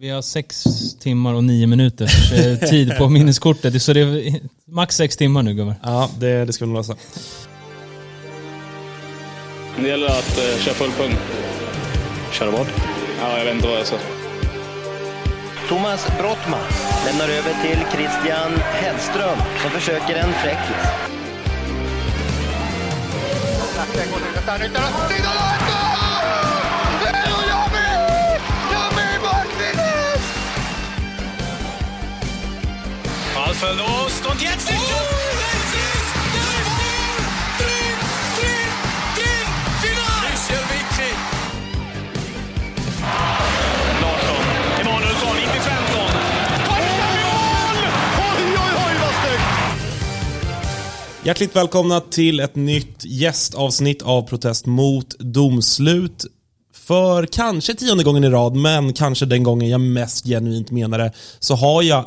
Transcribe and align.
Vi 0.00 0.10
har 0.10 0.22
sex 0.22 0.64
timmar 1.00 1.34
och 1.34 1.44
nio 1.44 1.66
minuters 1.66 2.32
eh, 2.32 2.58
tid 2.58 2.96
på 2.98 3.08
minneskortet. 3.08 3.82
Så 3.82 3.92
det 3.92 4.00
är 4.00 4.40
max 4.64 4.96
sex 4.96 5.16
timmar 5.16 5.42
nu 5.42 5.54
gubbar. 5.54 5.74
Ja, 5.82 6.10
det, 6.18 6.44
det 6.44 6.52
ska 6.52 6.64
vi 6.64 6.70
nog 6.70 6.78
lösa. 6.78 6.96
Det 9.76 9.88
gäller 9.88 10.06
att 10.06 10.38
eh, 10.38 10.58
köra 10.64 10.74
full 10.74 10.90
pung. 10.90 11.14
Köra 12.32 12.50
vad? 12.50 12.66
Ja, 13.20 13.38
jag 13.38 13.44
vet 13.44 13.54
inte 13.54 13.66
vad 13.68 13.78
jag 13.78 13.86
ska... 13.86 13.96
Thomas 15.68 16.06
Brottman 16.18 16.60
lämnar 17.06 17.28
över 17.28 17.54
till 17.62 17.78
Christian 17.92 18.52
Hellström 18.56 19.38
som 19.62 19.70
försöker 19.70 20.16
en 20.16 20.32
fräckis. 20.32 21.08
Ballförlust 33.60 34.26
und 34.26 34.42
jetzt 34.42 34.70
nicht 34.70 34.80
oh, 34.80 35.18
Larsson! 44.02 44.44
Emanuelsson 44.80 45.36
in 45.36 45.50
till 45.52 45.60
15. 45.60 45.76
Första 46.66 47.06
mål! 47.14 47.78
Oj, 48.18 48.44
oj, 48.46 48.72
oj 48.86 48.94
vad 49.00 49.14
snyggt! 49.20 49.48
Hjärtligt 51.26 51.56
välkomna 51.56 52.00
till 52.00 52.40
ett 52.40 52.56
nytt 52.56 53.04
gästavsnitt 53.04 54.02
av 54.02 54.22
Protest 54.22 54.66
mot 54.66 55.18
domslut. 55.18 56.26
För 56.74 57.26
kanske 57.26 57.74
tionde 57.74 58.04
gången 58.04 58.24
i 58.24 58.28
rad, 58.28 58.56
men 58.56 58.92
kanske 58.92 59.26
den 59.26 59.42
gången 59.42 59.68
jag 59.68 59.80
mest 59.80 60.26
genuint 60.26 60.70
menar 60.70 60.98
det, 60.98 61.12
så 61.38 61.54
har 61.54 61.82
jag 61.82 62.04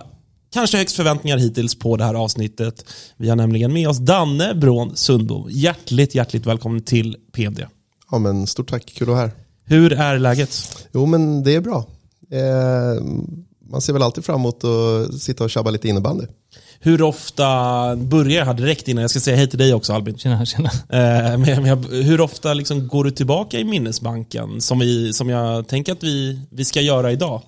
kanske 0.54 0.78
högst 0.78 0.96
förväntningar 0.96 1.38
hittills 1.38 1.76
på 1.76 1.98
det 1.98 2.04
här 2.04 2.14
avsnittet. 2.14 2.86
Vi 3.18 3.30
har 3.30 3.36
nämligen 3.36 3.74
med 3.74 3.90
oss 3.90 3.98
Danne 3.98 4.56
Brån 4.56 4.96
Sundbo. 4.96 5.48
Hjärtligt, 5.50 6.16
hjärtligt 6.16 6.46
välkommen 6.46 6.82
till 6.82 7.18
PMD. 7.32 7.66
Ja, 8.12 8.20
men 8.20 8.48
stort 8.48 8.70
tack, 8.70 8.86
kul 8.86 9.10
att 9.10 9.16
vara 9.16 9.20
här. 9.20 9.32
Hur 9.66 9.94
är 9.94 10.20
läget? 10.20 10.88
Jo, 10.94 11.06
men 11.06 11.44
det 11.44 11.56
är 11.56 11.62
bra. 11.62 11.86
Eh, 12.32 13.04
man 13.72 13.82
ser 13.82 13.94
väl 13.94 14.02
alltid 14.02 14.26
fram 14.26 14.40
emot 14.40 14.64
att 14.64 15.22
sitta 15.22 15.44
och 15.44 15.50
tjabba 15.50 15.72
lite 15.72 15.88
innebandy. 15.88 16.26
Hur 16.80 17.02
ofta, 17.02 17.46
börjar 17.96 18.40
jag 18.40 18.46
här 18.46 18.54
direkt 18.54 18.88
innan 18.88 19.02
jag 19.02 19.12
ska 19.12 19.20
säga 19.20 19.38
hej 19.38 19.48
till 19.48 19.60
dig 19.60 19.74
också 19.74 19.94
Albin. 19.94 20.18
Tjena, 20.18 20.46
tjena. 20.46 20.70
Eh, 20.90 21.38
men, 21.38 21.64
men, 21.64 21.84
hur 22.04 22.22
ofta 22.22 22.54
liksom 22.54 22.88
går 22.88 23.04
du 23.04 23.12
tillbaka 23.12 23.60
i 23.60 23.64
minnesbanken 23.64 24.62
som, 24.62 24.80
vi, 24.80 25.14
som 25.14 25.30
jag 25.30 25.68
tänker 25.68 25.92
att 25.92 26.04
vi, 26.04 26.40
vi 26.50 26.66
ska 26.66 26.82
göra 26.82 27.12
idag? 27.12 27.42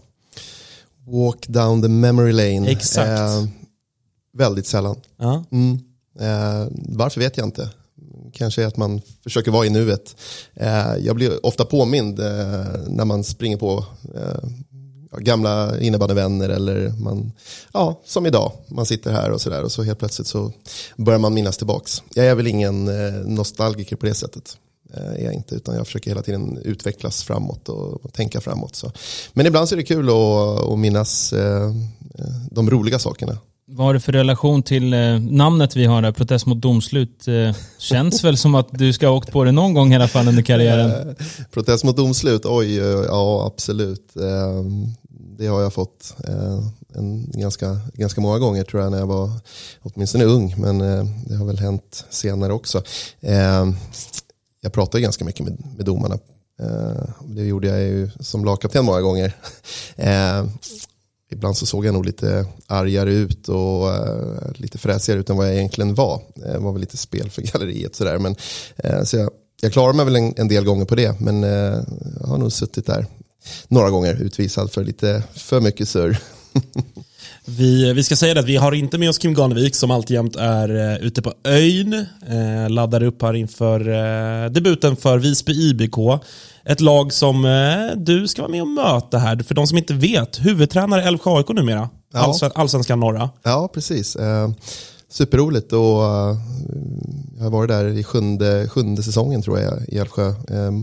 Walk 1.06 1.48
down 1.48 1.82
the 1.82 1.88
memory 1.88 2.32
lane. 2.32 2.72
Exakt. 2.72 3.20
Eh, 3.20 3.46
väldigt 4.34 4.68
sällan. 4.68 4.96
Ja. 5.18 5.44
Mm. 5.52 5.80
Eh, 6.20 6.68
varför 6.73 7.20
vet 7.22 7.38
jag 7.38 7.48
inte. 7.48 7.70
Kanske 8.34 8.68
att 8.68 8.78
man 8.78 9.02
försöker 9.23 9.52
vara 9.52 9.66
i 9.66 9.70
nuet. 9.70 10.16
Eh, 10.54 10.95
jag 11.00 11.16
blir 11.16 11.45
ofta 11.45 11.66
påmind 11.66 12.20
eh, 12.20 12.26
när 12.88 13.06
man 13.06 13.23
springer 13.23 13.58
på 13.58 13.86
eh, 14.16 14.50
gamla 15.20 15.80
innebandyvänner 15.80 16.50
eller 16.50 16.90
man, 16.90 17.32
ja, 17.73 18.02
som 18.06 18.26
idag, 18.26 18.52
man 18.67 18.86
sitter 18.86 19.12
här 19.12 19.32
och 19.32 19.42
sådär 19.42 19.64
och 19.64 19.72
så 19.72 19.84
helt 19.84 20.00
plötsligt 20.00 20.28
så 20.28 20.52
börjar 20.98 21.20
man 21.20 21.34
minnas 21.34 21.58
tillbaks. 21.58 22.04
Jag 22.14 22.26
är 22.26 22.36
väl 22.36 22.48
ingen 22.48 22.88
eh, 22.88 23.14
nostalgiker 23.14 23.95
på 23.95 24.06
det 24.06 24.14
sättet. 24.14 24.58
Eh, 24.97 25.22
är 25.22 25.25
jag 25.25 25.33
inte, 25.33 25.55
utan 25.55 25.75
jag 25.75 25.86
försöker 25.86 26.11
hela 26.11 26.22
tiden 26.22 26.59
utvecklas 26.63 27.23
framåt 27.23 27.69
och, 27.69 28.13
tänka 28.13 28.41
framåt. 28.41 28.75
Så. 28.75 28.91
Men 29.33 29.45
ibland 29.45 29.69
så 29.69 29.75
är 29.75 29.77
det 29.77 29.83
kul 29.83 30.09
att, 30.09 30.72
att 30.72 30.80
minnas 30.80 31.33
eh, 31.33 31.72
de 32.52 32.69
roliga 32.69 32.99
sakerna. 32.99 33.38
Vad 33.66 33.88
har 33.88 33.94
du 33.94 33.99
för 33.99 34.11
relation 34.11 34.64
till 34.64 34.94
eh, 34.94 35.19
namnet 35.19 35.75
vi 35.75 35.86
har 35.86 36.02
där, 36.02 36.11
Protest 36.11 36.45
mot 36.45 36.61
domslut? 36.61 37.27
Eh, 37.27 37.55
känns 37.77 38.23
väl 38.23 38.37
som 38.37 38.55
att 38.55 38.67
du 38.71 38.93
ska 38.93 39.08
ha 39.08 39.15
åkt 39.15 39.32
på 39.32 39.43
det 39.43 39.52
någon 39.52 39.73
gång 39.73 39.93
i 39.93 39.95
alla 39.95 40.08
fall 40.08 40.27
under 40.27 40.43
karriären. 40.43 40.92
Eh, 40.92 41.26
protest 41.52 41.83
mot 41.83 41.98
domslut, 41.98 42.45
oj, 42.45 42.80
eh, 42.80 42.86
ja 42.86 43.45
absolut. 43.48 44.15
Eh, 44.15 44.64
det 45.37 45.48
har 45.48 45.61
jag 45.61 45.73
fått 45.73 46.15
eh, 46.27 46.59
en 46.95 47.32
ganska, 47.32 47.80
ganska 47.93 48.21
många 48.21 48.39
gånger 48.39 48.64
tror 48.64 48.83
jag 48.83 48.92
när 48.92 48.99
jag 48.99 49.08
var 49.08 49.32
åtminstone 49.82 50.23
ung, 50.23 50.55
men 50.58 50.82
eh, 50.82 51.05
det 51.26 51.36
har 51.36 51.45
väl 51.45 51.59
hänt 51.59 52.05
senare 52.09 52.53
också. 52.53 52.83
Jag 54.64 54.74
pratar 54.74 55.00
ganska 55.00 55.26
mycket 55.26 55.46
med, 55.46 55.64
med 55.78 55.86
domarna. 55.86 56.20
Eh, 56.60 57.10
det 57.26 57.44
gjorde 57.44 57.68
jag 57.68 57.82
ju 57.82 58.10
som 58.20 58.46
lagkapten 58.46 58.86
många 58.86 59.02
gånger. 59.02 59.36
Eh, 59.96 60.46
ibland 61.32 61.58
så 61.58 61.66
såg 61.66 61.86
jag 61.86 61.94
nog 61.94 62.06
lite 62.06 62.48
argare 62.68 63.14
ut 63.14 63.50
och 63.50 63.94
eh, 63.96 64.52
lite 64.56 64.78
fräsigare 64.78 65.20
ut 65.20 65.30
än 65.30 65.38
vad 65.38 65.48
jag 65.48 65.56
egentligen 65.56 65.96
var. 65.96 66.22
Eh, 66.36 66.52
det 66.52 66.60
var 66.60 66.72
väl 66.72 66.82
lite 66.82 66.98
spel 66.98 67.30
för 67.30 67.42
galleriet 67.54 67.96
sådär. 67.96 68.18
Men, 68.20 68.36
eh, 68.78 69.04
så 69.04 69.18
jag, 69.18 69.30
jag 69.62 69.74
klarar 69.74 69.94
mig 69.94 70.06
väl 70.06 70.16
en, 70.16 70.34
en, 70.38 70.48
del 70.48 70.66
gånger 70.66 70.86
på 70.86 70.95
det. 70.95 71.20
Men 71.20 71.44
jag 71.44 72.28
har 72.28 72.38
nog 72.38 72.52
suttit 72.52 72.86
där 72.86 73.06
några 73.68 73.90
gånger 73.90 74.22
utvisad 74.22 74.72
för 74.72 74.84
lite 74.84 75.24
för 75.34 75.62
mycket 75.62 75.90
surr. 75.90 76.18
Vi, 77.45 77.93
vi 77.93 78.04
ska 78.04 78.15
säga 78.15 78.33
det 78.33 78.39
att 78.39 78.45
vi 78.45 78.55
har 78.55 78.71
inte 78.71 78.98
med 78.98 79.09
oss 79.09 79.17
Kim 79.17 79.33
Ganevik 79.33 79.76
som 79.76 79.92
alltjämt 79.92 80.36
är 80.36 80.71
uh, 80.71 81.05
ute 81.05 81.21
på 81.21 81.33
ön. 81.43 81.93
Uh, 81.93 82.70
laddar 82.70 83.04
upp 83.04 83.21
här 83.21 83.33
inför 83.33 83.89
uh, 83.89 84.52
debuten 84.52 84.95
för 84.95 85.17
Visby 85.17 85.53
IBK. 85.70 85.98
Ett 86.65 86.82
lag 86.82 87.14
som 87.14 87.43
du 87.98 88.27
ska 88.27 88.42
vara 88.42 88.52
med 88.52 88.61
och 88.61 88.67
möta 88.67 89.17
här. 89.17 89.43
För 89.43 89.55
de 89.55 89.67
som 89.67 89.77
inte 89.77 89.93
vet, 89.93 90.45
huvudtränare 90.45 91.03
Älvsjö 91.03 91.30
AIK 91.37 91.49
numera. 91.49 91.89
Ja. 92.14 92.36
Allsvenskan 92.55 92.99
norra. 92.99 93.30
Ja, 93.43 93.70
precis. 93.73 94.17
Superroligt 95.09 95.73
och 95.73 95.80
jag 97.37 97.43
har 97.43 97.49
varit 97.49 97.70
där 97.70 97.86
i 97.86 98.03
sjunde, 98.03 98.70
sjunde 98.70 99.03
säsongen 99.03 99.42
tror 99.42 99.59
jag 99.59 99.73
i 99.87 99.98
Älvsjö. 99.98 100.33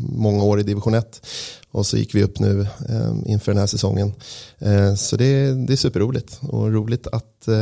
Många 0.03 0.45
år 0.45 0.61
i 0.61 0.63
division 0.63 0.95
1. 0.95 1.27
Och 1.73 1.87
så 1.87 1.97
gick 1.97 2.15
vi 2.15 2.23
upp 2.23 2.39
nu 2.39 2.61
eh, 2.89 3.33
inför 3.33 3.53
den 3.53 3.59
här 3.59 3.67
säsongen. 3.67 4.13
Eh, 4.59 4.95
så 4.95 5.17
det, 5.17 5.67
det 5.67 5.73
är 5.73 5.77
superroligt 5.77 6.39
och 6.43 6.73
roligt 6.73 7.07
att 7.07 7.49
eh, 7.49 7.55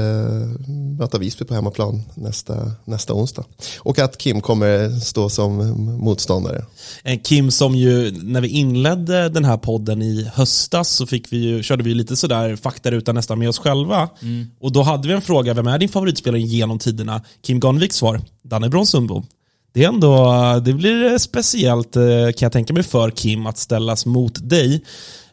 möta 0.98 1.18
Visby 1.18 1.44
på 1.44 1.54
hemmaplan 1.54 2.02
nästa, 2.14 2.72
nästa 2.84 3.14
onsdag. 3.14 3.44
Och 3.78 3.98
att 3.98 4.18
Kim 4.18 4.40
kommer 4.40 5.00
stå 5.00 5.28
som 5.28 5.56
motståndare. 6.00 6.64
Eh, 7.04 7.20
Kim 7.22 7.50
som 7.50 7.74
ju, 7.74 8.10
när 8.22 8.40
vi 8.40 8.48
inledde 8.48 9.28
den 9.28 9.44
här 9.44 9.56
podden 9.56 10.02
i 10.02 10.30
höstas 10.34 10.88
så 10.88 11.06
fick 11.06 11.32
vi 11.32 11.36
ju, 11.36 11.62
körde 11.62 11.84
vi 11.84 11.94
lite 11.94 12.16
sådär 12.16 12.56
faktaruta 12.56 13.12
nästan 13.12 13.38
med 13.38 13.48
oss 13.48 13.58
själva. 13.58 14.08
Mm. 14.22 14.46
Och 14.60 14.72
då 14.72 14.82
hade 14.82 15.08
vi 15.08 15.14
en 15.14 15.22
fråga, 15.22 15.54
vem 15.54 15.66
är 15.66 15.78
din 15.78 15.88
favoritspelare 15.88 16.40
genom 16.40 16.78
tiderna? 16.78 17.22
Kim 17.42 17.60
Garnviks 17.60 17.96
svar, 17.96 18.20
Danne 18.42 18.68
Bronsundbo 18.68 19.24
det 19.72 19.84
är 19.84 19.88
ändå, 19.88 20.32
det 20.64 20.72
blir 20.72 21.18
speciellt 21.18 21.96
eh, 21.96 22.02
kan 22.02 22.46
jag 22.46 22.52
tänka 22.52 22.72
mig 22.72 22.82
för 22.82 23.10
Kim 23.10 23.46
att 23.46 23.58
ställas 23.58 24.06
mot 24.06 24.48
dig. 24.48 24.84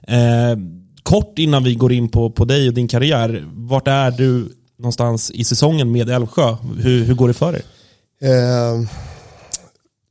Eh, 0.07 0.57
kort 1.03 1.39
innan 1.39 1.63
vi 1.63 1.75
går 1.75 1.91
in 1.91 2.09
på, 2.09 2.31
på 2.31 2.45
dig 2.45 2.67
och 2.67 2.73
din 2.73 2.87
karriär, 2.87 3.45
vart 3.53 3.87
är 3.87 4.11
du 4.11 4.49
någonstans 4.77 5.31
i 5.31 5.43
säsongen 5.43 5.91
med 5.91 6.09
Älvsjö? 6.09 6.55
Hur, 6.77 7.03
hur 7.05 7.13
går 7.13 7.27
det 7.27 7.33
för 7.33 7.53
er? 7.53 7.63
Eh, 8.21 8.89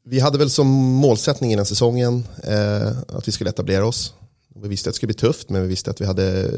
vi 0.06 0.20
hade 0.20 0.38
väl 0.38 0.50
som 0.50 0.66
målsättning 0.76 1.52
innan 1.52 1.66
säsongen 1.66 2.24
eh, 2.44 2.88
att 3.08 3.28
vi 3.28 3.32
skulle 3.32 3.50
etablera 3.50 3.86
oss. 3.86 4.14
Vi 4.62 4.68
visste 4.68 4.88
att 4.88 4.94
det 4.94 4.96
skulle 4.96 5.08
bli 5.08 5.14
tufft, 5.14 5.50
men 5.50 5.62
vi 5.62 5.68
visste 5.68 5.90
att 5.90 6.00
vi 6.00 6.06
hade 6.06 6.50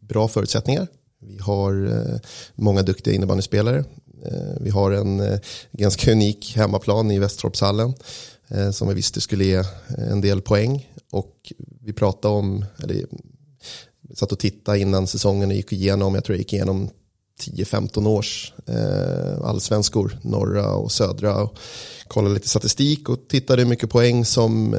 bra 0.00 0.28
förutsättningar. 0.28 0.86
Vi 1.20 1.38
har 1.38 1.86
eh, 1.86 2.20
många 2.54 2.82
duktiga 2.82 3.14
innebandyspelare. 3.14 3.84
Eh, 4.22 4.56
vi 4.60 4.70
har 4.70 4.90
en 4.90 5.20
eh, 5.20 5.38
ganska 5.72 6.12
unik 6.12 6.52
hemmaplan 6.56 7.10
i 7.10 7.18
Västertorpshallen 7.18 7.94
eh, 8.48 8.70
som 8.70 8.88
vi 8.88 8.94
visste 8.94 9.20
skulle 9.20 9.44
ge 9.44 9.62
en 9.98 10.20
del 10.20 10.42
poäng. 10.42 10.90
Och 11.12 11.52
vi 11.80 11.92
pratade 11.92 12.34
om, 12.34 12.64
eller 12.82 13.06
satt 14.14 14.32
och 14.32 14.38
tittade 14.38 14.78
innan 14.78 15.06
säsongen 15.06 15.48
och 15.48 15.56
gick 15.56 15.72
igenom, 15.72 16.14
jag 16.14 16.24
tror 16.24 16.34
jag 16.34 16.40
gick 16.40 16.52
igenom 16.52 16.90
10-15 17.40 18.08
års 18.08 18.54
allsvenskor, 19.42 20.18
norra 20.22 20.74
och 20.74 20.92
södra. 20.92 21.42
Och 21.42 21.58
kollade 22.08 22.34
lite 22.34 22.48
statistik 22.48 23.08
och 23.08 23.28
tittade 23.28 23.62
hur 23.62 23.68
mycket 23.68 23.90
poäng 23.90 24.24
som 24.24 24.76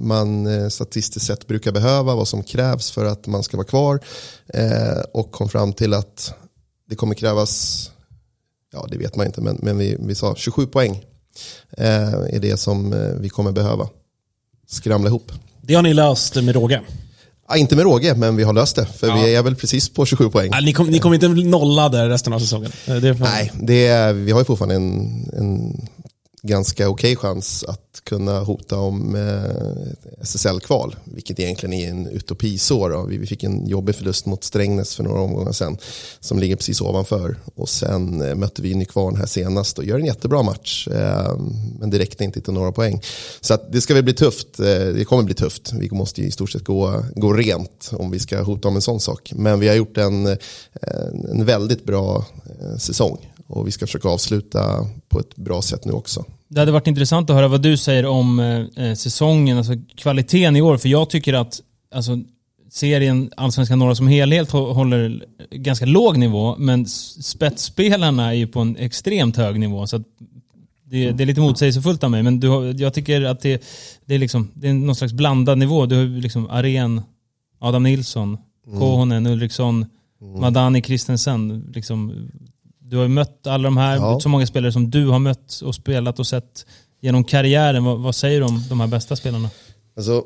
man 0.00 0.70
statistiskt 0.70 1.26
sett 1.26 1.46
brukar 1.46 1.72
behöva, 1.72 2.14
vad 2.14 2.28
som 2.28 2.42
krävs 2.42 2.90
för 2.90 3.04
att 3.04 3.26
man 3.26 3.42
ska 3.42 3.56
vara 3.56 3.66
kvar. 3.66 4.00
Och 5.12 5.32
kom 5.32 5.48
fram 5.48 5.72
till 5.72 5.94
att 5.94 6.34
det 6.88 6.96
kommer 6.96 7.14
krävas 7.14 7.90
ja 8.72 8.86
det 8.90 8.98
vet 8.98 9.16
man 9.16 9.26
inte, 9.26 9.40
men, 9.40 9.58
men 9.62 9.78
vi, 9.78 9.96
vi 10.00 10.14
sa 10.14 10.34
27 10.34 10.66
poäng 10.66 11.04
eh, 11.70 12.12
är 12.12 12.38
det 12.38 12.56
som 12.56 12.92
eh, 12.92 12.98
vi 12.98 13.28
kommer 13.28 13.52
behöva 13.52 13.88
skramla 14.66 15.08
ihop. 15.08 15.32
Det 15.62 15.74
har 15.74 15.82
ni 15.82 15.94
löst 15.94 16.34
med 16.34 16.54
råge? 16.54 16.80
Ja, 17.48 17.56
inte 17.56 17.76
med 17.76 17.84
råge, 17.84 18.14
men 18.14 18.36
vi 18.36 18.42
har 18.42 18.52
löst 18.52 18.76
det. 18.76 18.86
För 18.86 19.06
ja. 19.06 19.16
vi 19.16 19.34
är 19.34 19.42
väl 19.42 19.56
precis 19.56 19.88
på 19.88 20.06
27 20.06 20.30
poäng. 20.30 20.50
Ja, 20.52 20.60
ni 20.60 20.72
kommer 20.72 20.98
kom 20.98 21.14
inte 21.14 21.28
nolla 21.28 21.88
där 21.88 22.08
resten 22.08 22.32
av 22.32 22.38
säsongen? 22.38 22.72
Det 22.86 23.20
Nej, 23.20 23.52
det 23.62 23.86
är, 23.86 24.12
vi 24.12 24.32
har 24.32 24.38
ju 24.38 24.44
fortfarande 24.44 24.74
en, 24.74 25.30
en 25.32 25.88
ganska 26.42 26.88
okej 26.88 27.16
chans 27.16 27.64
att 27.68 28.00
kunna 28.04 28.40
hota 28.40 28.78
om 28.78 29.14
eh, 29.14 30.22
SSL-kval, 30.22 30.96
vilket 31.04 31.40
egentligen 31.40 31.72
är 31.72 31.90
en 31.90 32.06
utopi 32.06 32.58
så. 32.58 32.88
Då. 32.88 33.02
Vi, 33.02 33.26
fick 33.26 33.44
en 33.44 33.66
jobbig 33.66 33.94
förlust 33.94 34.26
mot 34.26 34.44
Strängnäs 34.44 34.96
för 34.96 35.04
några 35.04 35.20
omgångar 35.20 35.52
sedan, 35.52 35.78
som 36.20 36.38
ligger 36.38 36.56
precis 36.56 36.80
ovanför. 36.80 37.36
Och 37.54 37.68
sen 37.68 38.22
eh, 38.22 38.34
mötte 38.34 38.62
vi 38.62 38.74
Nykvarn 38.74 39.16
här 39.16 39.26
senast 39.26 39.78
och 39.78 39.84
gör 39.84 39.98
en 39.98 40.04
jättebra 40.04 40.42
match, 40.42 40.88
eh, 40.88 41.36
men 41.80 41.90
det 41.90 41.98
räckte 41.98 42.24
inte 42.24 42.40
till 42.40 42.52
några 42.52 42.72
poäng. 42.72 43.02
Så 43.40 43.54
att 43.54 43.72
det 43.72 43.80
ska 43.80 43.94
väl 43.94 44.04
bli 44.04 44.14
tufft, 44.14 44.60
eh, 44.60 44.64
det 44.64 45.04
kommer 45.04 45.22
bli 45.22 45.34
tufft. 45.34 45.72
Vi 45.72 45.90
måste 45.90 46.22
i 46.22 46.30
stort 46.30 46.50
sett 46.50 46.64
gå, 46.64 47.04
gå 47.14 47.32
rent 47.32 47.90
om 47.92 48.10
vi 48.10 48.18
ska 48.18 48.42
hota 48.42 48.68
om 48.68 48.76
en 48.76 48.82
sån 48.82 49.00
sak. 49.00 49.32
Men 49.36 49.60
vi 49.60 49.68
har 49.68 49.74
gjort 49.74 49.96
en, 49.96 50.26
eh, 50.26 50.36
en 51.30 51.44
väldigt 51.44 51.84
bra 51.84 52.24
eh, 52.60 52.76
säsong 52.76 53.18
och 53.48 53.66
vi 53.66 53.70
ska 53.70 53.86
försöka 53.86 54.08
avsluta 54.08 54.86
på 55.08 55.20
ett 55.20 55.36
bra 55.36 55.62
sätt 55.62 55.84
nu 55.84 55.92
också. 55.92 56.24
Det 56.48 56.60
hade 56.60 56.72
varit 56.72 56.86
intressant 56.86 57.30
att 57.30 57.36
höra 57.36 57.48
vad 57.48 57.62
du 57.62 57.76
säger 57.76 58.06
om 58.06 58.40
eh, 58.40 58.94
säsongen, 58.94 59.58
alltså 59.58 59.72
kvaliteten 59.96 60.56
i 60.56 60.60
år. 60.62 60.76
För 60.76 60.88
jag 60.88 61.10
tycker 61.10 61.34
att 61.34 61.60
alltså, 61.94 62.18
serien 62.70 63.30
Allsvenskan 63.36 63.78
norra 63.78 63.94
som 63.94 64.08
helhet 64.08 64.50
hå- 64.52 64.72
håller 64.72 65.24
ganska 65.50 65.86
låg 65.86 66.16
nivå, 66.16 66.56
men 66.58 66.86
spetsspelarna 66.86 68.28
är 68.28 68.32
ju 68.32 68.46
på 68.46 68.60
en 68.60 68.76
extremt 68.76 69.36
hög 69.36 69.60
nivå. 69.60 69.86
Så 69.86 69.98
det, 70.84 71.10
det 71.10 71.24
är 71.24 71.26
lite 71.26 71.40
motsägelsefullt 71.40 72.04
av 72.04 72.10
mig, 72.10 72.22
men 72.22 72.40
du, 72.40 72.70
jag 72.78 72.94
tycker 72.94 73.22
att 73.22 73.40
det, 73.40 73.62
det, 74.04 74.14
är 74.14 74.18
liksom, 74.18 74.48
det 74.54 74.68
är 74.68 74.72
någon 74.72 74.94
slags 74.94 75.12
blandad 75.12 75.58
nivå. 75.58 75.86
Du 75.86 75.96
har 75.96 76.20
liksom 76.20 76.50
Aren, 76.50 77.02
Adam 77.58 77.82
Nilsson, 77.82 78.38
Kohonen, 78.78 79.26
Ulriksson, 79.26 79.86
Madani 80.40 80.82
Christensen. 80.82 81.70
Liksom, 81.74 82.28
du 82.88 82.96
har 82.96 83.02
ju 83.04 83.08
mött 83.08 83.46
alla 83.46 83.64
de 83.64 83.76
här, 83.76 83.96
Ja. 83.96 84.20
så 84.20 84.28
många 84.28 84.46
spelare 84.46 84.72
som 84.72 84.90
du 84.90 85.06
har 85.08 85.18
mött 85.18 85.60
och 85.64 85.74
spelat 85.74 86.18
och 86.18 86.26
sett 86.26 86.66
genom 87.00 87.24
karriären. 87.24 87.84
Vad, 87.84 87.98
vad 88.00 88.14
säger 88.14 88.40
du 88.40 88.46
om 88.46 88.62
de 88.68 88.80
här 88.80 88.86
bästa 88.86 89.16
spelarna? 89.16 89.50
Alltså, 89.96 90.24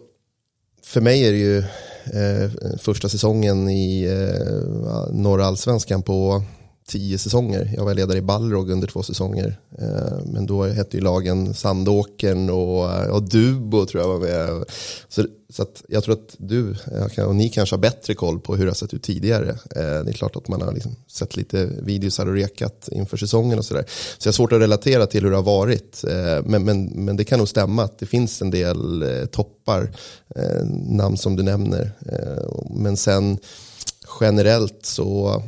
för 0.85 1.01
mig 1.01 1.27
är 1.27 1.33
det 1.33 1.39
ju 1.39 1.59
eh, 1.59 2.77
första 2.79 3.09
säsongen 3.09 3.69
i 3.69 4.05
eh, 4.05 5.15
norra 5.15 5.47
allsvenskan 5.47 6.03
på 6.03 6.43
tio 6.87 7.19
säsonger. 7.19 7.73
Jag 7.77 7.85
var 7.85 7.95
ledare 7.95 8.19
i 8.19 8.23
Balrog 8.23 8.71
under 8.71 8.89
två 8.89 9.03
säsonger. 9.03 9.59
Eh, 9.79 10.25
men 10.25 10.47
då 10.47 10.65
hette 10.65 10.97
ju 10.97 11.03
lagen 11.03 11.55
Sandåkern 11.55 12.51
och, 12.51 12.93
eh, 12.93 13.11
och 13.11 13.23
Dubo 13.23 13.87
tror 13.87 14.03
jag 14.03 14.09
var 14.09 14.19
med. 14.19 14.65
Så, 15.09 15.27
så 15.49 15.63
att 15.63 15.83
jag 15.89 16.05
tror 16.05 16.15
att 16.15 16.35
du 16.39 16.77
och 17.27 17.35
ni 17.35 17.49
kanske 17.49 17.77
har 17.77 17.81
bättre 17.81 18.15
koll 18.15 18.41
på 18.41 18.57
hur 18.57 18.65
det 18.65 18.71
har 18.71 18.75
sett 18.75 18.95
ut 18.95 19.03
tidigare. 19.03 19.49
Eh, 19.51 20.05
det 20.05 20.11
är 20.11 20.13
klart 20.13 20.37
att 20.37 20.49
man 20.49 20.63
har 20.63 20.73
liksom 20.73 20.97
sett 21.07 21.37
lite 21.37 21.65
videos 21.65 22.19
och 22.19 22.35
rekat 22.35 22.89
inför 22.93 23.17
säsongen 23.17 23.59
och 23.59 23.65
sådär. 23.65 23.85
Så 24.19 24.27
jag 24.27 24.33
har 24.33 24.35
svårt 24.35 24.53
att 24.53 24.61
relatera 24.61 25.07
till 25.07 25.23
hur 25.23 25.31
det 25.31 25.37
har 25.37 25.43
varit. 25.43 26.05
Men, 26.45 26.65
men, 26.65 26.85
men 26.85 27.17
det 27.17 27.25
kan 27.25 27.39
nog 27.39 27.49
stämma 27.49 27.83
att 27.83 27.99
det 27.99 28.07
finns 28.07 28.43
en 28.43 28.51
del 28.51 29.05
toppar, 29.31 29.91
namn 30.89 31.17
som 31.17 31.37
du 31.37 31.43
nämner. 31.43 31.93
Men 32.71 32.97
sen 32.97 33.39
generellt 34.21 34.87
så 34.87 35.43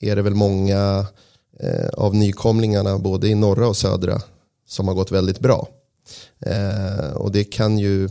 är 0.00 0.16
det 0.16 0.22
väl 0.22 0.34
många 0.34 1.06
eh, 1.60 1.88
av 1.88 2.14
nykomlingarna 2.14 2.98
både 2.98 3.28
i 3.28 3.34
norra 3.34 3.68
och 3.68 3.76
södra 3.76 4.20
som 4.66 4.88
har 4.88 4.94
gått 4.94 5.12
väldigt 5.12 5.40
bra. 5.40 5.68
Eh, 6.46 7.12
och 7.14 7.32
det 7.32 7.44
kan 7.44 7.78
ju 7.78 8.08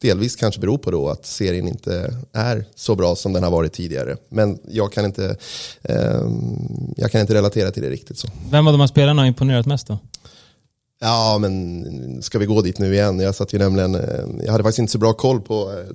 delvis 0.00 0.36
kanske 0.36 0.60
bero 0.60 0.78
på 0.78 0.90
då 0.90 1.08
att 1.08 1.26
serien 1.26 1.68
inte 1.68 2.14
är 2.32 2.64
så 2.74 2.94
bra 2.94 3.16
som 3.16 3.32
den 3.32 3.42
har 3.42 3.50
varit 3.50 3.72
tidigare. 3.72 4.16
Men 4.28 4.58
jag 4.68 4.92
kan 4.92 5.04
inte, 5.04 5.36
eh, 5.82 6.30
jag 6.96 7.12
kan 7.12 7.20
inte 7.20 7.34
relatera 7.34 7.70
till 7.70 7.82
det 7.82 7.90
riktigt 7.90 8.18
så. 8.18 8.28
Vem 8.50 8.66
av 8.66 8.72
de 8.72 8.80
här 8.80 8.86
spelarna 8.86 9.22
har 9.22 9.26
imponerat 9.26 9.66
mest 9.66 9.86
då? 9.86 9.98
Ja, 11.00 11.38
men 11.40 12.22
ska 12.22 12.38
vi 12.38 12.46
gå 12.46 12.62
dit 12.62 12.78
nu 12.78 12.94
igen? 12.94 13.20
Jag 13.20 13.34
satt 13.34 13.52
ju 13.52 13.58
nämligen, 13.58 13.94
eh, 13.94 14.24
jag 14.44 14.52
hade 14.52 14.64
faktiskt 14.64 14.78
inte 14.78 14.92
så 14.92 14.98
bra 14.98 15.12
koll 15.12 15.40
på, 15.40 15.70
eh, 15.70 15.94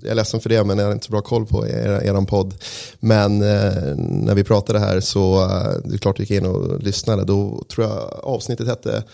jag 0.00 0.10
är 0.10 0.14
ledsen 0.14 0.40
för 0.40 0.48
det, 0.48 0.64
men 0.64 0.78
jag 0.78 0.86
har 0.86 0.92
inte 0.92 1.06
så 1.06 1.12
bra 1.12 1.20
koll 1.20 1.46
på 1.46 1.66
er, 1.66 2.02
er 2.04 2.26
podd. 2.26 2.54
Men 3.00 3.42
eh, 3.42 3.96
när 3.96 4.34
vi 4.34 4.44
pratade 4.44 4.78
här 4.78 5.00
så, 5.00 5.42
eh, 5.42 5.72
det 5.84 5.94
är 5.94 5.98
klart 5.98 6.18
jag 6.18 6.30
gick 6.30 6.38
in 6.38 6.46
och 6.46 6.82
lyssnade, 6.82 7.24
då 7.24 7.64
tror 7.68 7.86
jag 7.86 8.20
avsnittet 8.22 8.66
hette 8.66 9.04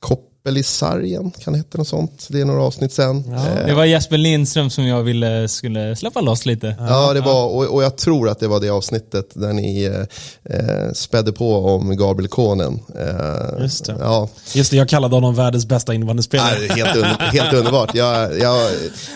Kopp 0.00 0.35
i 0.56 0.62
sargen, 0.62 1.30
kan 1.44 1.52
det 1.52 1.58
heta 1.58 1.78
något 1.78 1.88
sånt? 1.88 2.26
Det 2.28 2.40
är 2.40 2.44
några 2.44 2.62
avsnitt 2.62 2.92
sen. 2.92 3.24
Eh, 3.34 3.66
Det 3.66 3.74
var 3.74 3.84
Jesper 3.84 4.18
Lindström 4.18 4.70
som 4.70 4.86
jag 4.86 5.02
ville 5.02 5.48
skulle 5.48 5.96
släppa 5.96 6.20
loss 6.20 6.46
lite. 6.46 6.76
Ja, 6.78 7.12
det 7.12 7.20
var, 7.20 7.44
och, 7.44 7.64
och 7.74 7.82
jag 7.82 7.96
tror 7.96 8.28
att 8.28 8.40
det 8.40 8.48
var 8.48 8.60
det 8.60 8.68
avsnittet 8.70 9.30
där 9.34 9.52
ni 9.52 9.84
eh, 9.84 10.92
spädde 10.92 11.32
på 11.32 11.56
om 11.66 11.96
Gabriel 11.96 12.28
Konen. 12.28 12.80
Eh, 12.98 13.62
Just 13.62 13.84
det. 13.84 13.96
Ja, 14.00 14.28
Just 14.54 14.70
det, 14.70 14.76
jag 14.76 14.88
kallade 14.88 15.14
honom 15.16 15.34
världens 15.34 15.66
bästa 15.66 15.94
innebandyspelare. 15.94 16.66
Helt, 16.70 16.96
under, 16.96 17.16
helt 17.18 17.54
underbart. 17.54 17.94
Jag, 17.94 18.38
jag, 18.38 18.70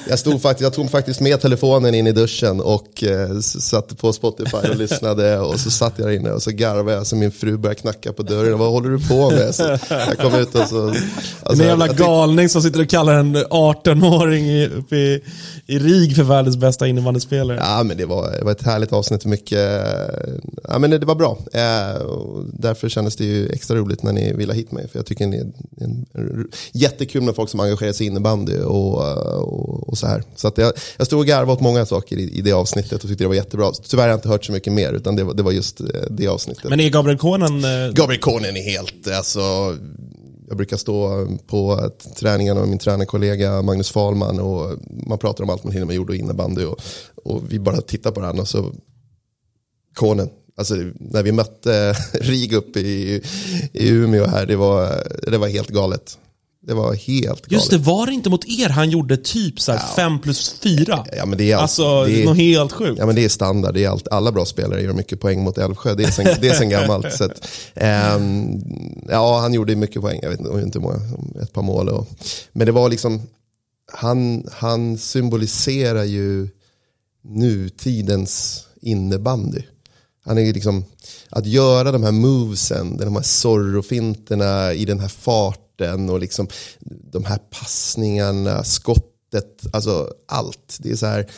jag, 0.08 0.18
stod 0.18 0.42
faktiskt, 0.42 0.62
jag 0.62 0.72
tog 0.72 0.90
faktiskt 0.90 1.20
med 1.20 1.40
telefonen 1.40 1.94
in 1.94 2.06
i 2.06 2.12
duschen 2.12 2.60
och 2.60 3.04
eh, 3.04 3.38
satte 3.40 3.94
på 3.94 4.12
Spotify 4.12 4.56
och 4.56 4.76
lyssnade. 4.76 5.38
Och 5.38 5.60
så 5.60 5.70
satt 5.70 5.92
jag 5.96 6.08
där 6.08 6.14
inne 6.14 6.30
och 6.30 6.42
så 6.42 6.50
garvade 6.50 6.92
jag 6.96 7.06
så 7.06 7.16
min 7.16 7.32
fru 7.32 7.56
började 7.56 7.80
knacka 7.80 8.12
på 8.12 8.22
dörren. 8.22 8.58
Vad 8.58 8.70
håller 8.70 8.90
du 8.90 9.08
på 9.08 9.30
med? 9.30 9.54
Så 9.54 9.78
jag 9.88 10.18
kom 10.18 10.34
ut 10.34 10.54
och 10.54 10.68
så... 10.68 10.94
Alltså, 11.42 11.62
en 11.62 11.68
jävla 11.68 11.88
galning 11.88 12.48
som 12.48 12.62
sitter 12.62 12.80
och 12.80 12.88
kallar 12.88 13.14
en 13.14 13.36
18-åring 13.36 14.44
i, 14.46 14.66
uppe 14.66 14.96
i, 14.96 15.22
i 15.66 15.78
RIG 15.78 16.16
för 16.16 16.22
världens 16.22 16.56
bästa 16.56 16.86
innebandyspelare. 16.86 17.58
Ja, 17.62 17.82
men 17.82 17.96
det 17.96 18.06
var, 18.06 18.30
det 18.38 18.44
var 18.44 18.52
ett 18.52 18.62
härligt 18.62 18.92
avsnitt. 18.92 19.24
Mycket, 19.24 19.82
ja, 20.68 20.78
men 20.78 20.90
det, 20.90 20.98
det 20.98 21.06
var 21.06 21.14
bra. 21.14 21.38
Eh, 21.52 22.02
därför 22.52 22.88
kändes 22.88 23.16
det 23.16 23.24
ju 23.24 23.48
extra 23.48 23.76
roligt 23.76 24.02
när 24.02 24.12
ni 24.12 24.32
ville 24.32 24.52
ha 24.52 24.56
hit 24.56 24.72
mig. 24.72 24.88
För 24.88 24.98
jag 24.98 25.06
tycker 25.06 25.26
det 25.26 25.36
är 25.36 25.40
en, 25.40 25.54
en, 25.80 26.06
en, 26.14 26.48
jättekul 26.72 27.22
med 27.22 27.34
folk 27.34 27.50
som 27.50 27.60
engagerar 27.60 27.92
sig 27.92 28.06
i 28.06 28.10
innebandy 28.10 28.58
och, 28.58 28.94
och, 29.38 29.88
och 29.88 29.98
så 29.98 30.06
här. 30.06 30.22
Så 30.36 30.48
att 30.48 30.58
jag, 30.58 30.72
jag 30.96 31.06
stod 31.06 31.18
och 31.18 31.26
garvade 31.26 31.52
åt 31.52 31.60
många 31.60 31.86
saker 31.86 32.16
i, 32.16 32.38
i 32.38 32.40
det 32.40 32.52
avsnittet 32.52 32.92
och 32.92 33.08
tyckte 33.08 33.24
det 33.24 33.28
var 33.28 33.34
jättebra. 33.34 33.72
Tyvärr 33.88 34.02
har 34.02 34.08
jag 34.08 34.16
inte 34.16 34.28
hört 34.28 34.44
så 34.44 34.52
mycket 34.52 34.72
mer, 34.72 34.92
utan 34.92 35.16
det 35.16 35.24
var, 35.24 35.34
det 35.34 35.42
var 35.42 35.52
just 35.52 35.80
eh, 35.80 35.86
det 36.10 36.28
avsnittet. 36.28 36.70
Men 36.70 36.80
är 36.80 36.88
Gabriel 36.88 37.18
Konen... 37.18 37.64
eh, 37.64 37.92
Gabriel 37.92 38.20
Konen 38.20 38.56
är 38.56 38.62
helt, 38.62 39.08
alltså, 39.08 39.40
jag 40.50 40.56
brukar 40.56 40.76
stå 40.76 41.26
på 41.46 41.90
träningarna 42.16 42.60
med 42.60 42.68
min 42.68 42.78
tränarkollega 42.78 43.62
Magnus 43.62 43.90
Falman 43.90 44.40
och 44.40 44.78
man 45.06 45.18
pratar 45.18 45.44
om 45.44 45.50
allt 45.50 45.64
man 45.64 45.72
hinner 45.72 45.86
med 45.86 45.96
jord 45.96 46.10
och 46.10 46.16
innebandy 46.16 46.64
och, 46.64 46.80
och 47.24 47.52
vi 47.52 47.58
bara 47.58 47.80
tittar 47.80 48.10
på 48.10 48.20
varandra 48.20 48.42
och 48.42 48.48
så 48.48 48.72
Konen, 49.94 50.30
alltså 50.56 50.74
när 50.94 51.22
vi 51.22 51.32
mötte 51.32 51.92
RIG 52.12 52.52
uppe 52.52 52.80
i, 52.80 53.22
i 53.72 53.88
Umeå 53.88 54.26
här, 54.26 54.46
det 54.46 54.56
var, 54.56 55.02
det 55.30 55.38
var 55.38 55.48
helt 55.48 55.68
galet. 55.68 56.18
Det 56.62 56.74
var 56.74 56.94
helt 56.94 57.26
galet. 57.26 57.52
Just 57.52 57.70
det, 57.70 57.78
var 57.78 58.06
det 58.06 58.12
inte 58.12 58.30
mot 58.30 58.44
er 58.48 58.68
han 58.68 58.90
gjorde 58.90 59.16
typ 59.16 59.60
så 59.60 59.72
här 59.72 59.94
5 59.96 60.18
plus 60.20 60.54
4? 60.62 61.04
Ja, 61.16 61.26
men 61.26 61.38
det 61.38 61.50
är 61.50 61.54
allt- 61.56 61.62
alltså, 61.62 62.04
det 62.04 62.22
är- 62.22 62.24
något 62.24 62.36
helt 62.36 62.72
sjukt. 62.72 62.98
Ja 62.98 63.06
men 63.06 63.14
det 63.14 63.24
är 63.24 63.28
standard, 63.28 63.74
det 63.74 63.84
är 63.84 63.88
allt, 63.88 64.08
alla 64.08 64.32
bra 64.32 64.44
spelare 64.44 64.82
gör 64.82 64.92
mycket 64.92 65.20
poäng 65.20 65.42
mot 65.44 65.58
Älvsjö, 65.58 65.94
det 65.94 66.04
är 66.04 66.10
sen, 66.10 66.26
det 66.40 66.48
är 66.48 66.54
sen 66.54 66.68
gammalt. 66.70 67.12
Så 67.12 67.24
att, 67.24 67.48
ehm, 67.74 68.60
ja, 69.08 69.38
han 69.40 69.54
gjorde 69.54 69.76
mycket 69.76 70.02
poäng, 70.02 70.18
jag 70.22 70.30
vet 70.30 70.40
inte, 70.40 70.78
hur 70.78 70.80
många, 70.80 71.00
ett 71.42 71.52
par 71.52 71.62
mål. 71.62 71.88
Och, 71.88 72.08
men 72.52 72.66
det 72.66 72.72
var 72.72 72.88
liksom, 72.88 73.22
han, 73.92 74.44
han 74.52 74.98
symboliserar 74.98 76.04
ju 76.04 76.48
nutidens 77.24 78.64
innebandy. 78.82 79.62
Han 80.24 80.38
är 80.38 80.52
liksom, 80.52 80.84
att 81.30 81.46
göra 81.46 81.92
de 81.92 82.02
här 82.02 82.12
movesen, 82.12 82.96
de 82.96 83.16
här 83.16 83.22
Zorro-finterna 83.22 84.72
i 84.74 84.84
den 84.84 85.00
här 85.00 85.08
farten 85.08 85.60
och 86.10 86.20
liksom 86.20 86.48
de 87.12 87.24
här 87.24 87.38
passningarna, 87.60 88.64
skottet, 88.64 89.62
alltså 89.72 90.14
allt. 90.28 90.76
Det 90.78 90.90
är 90.90 90.96
så 90.96 91.06
här, 91.06 91.30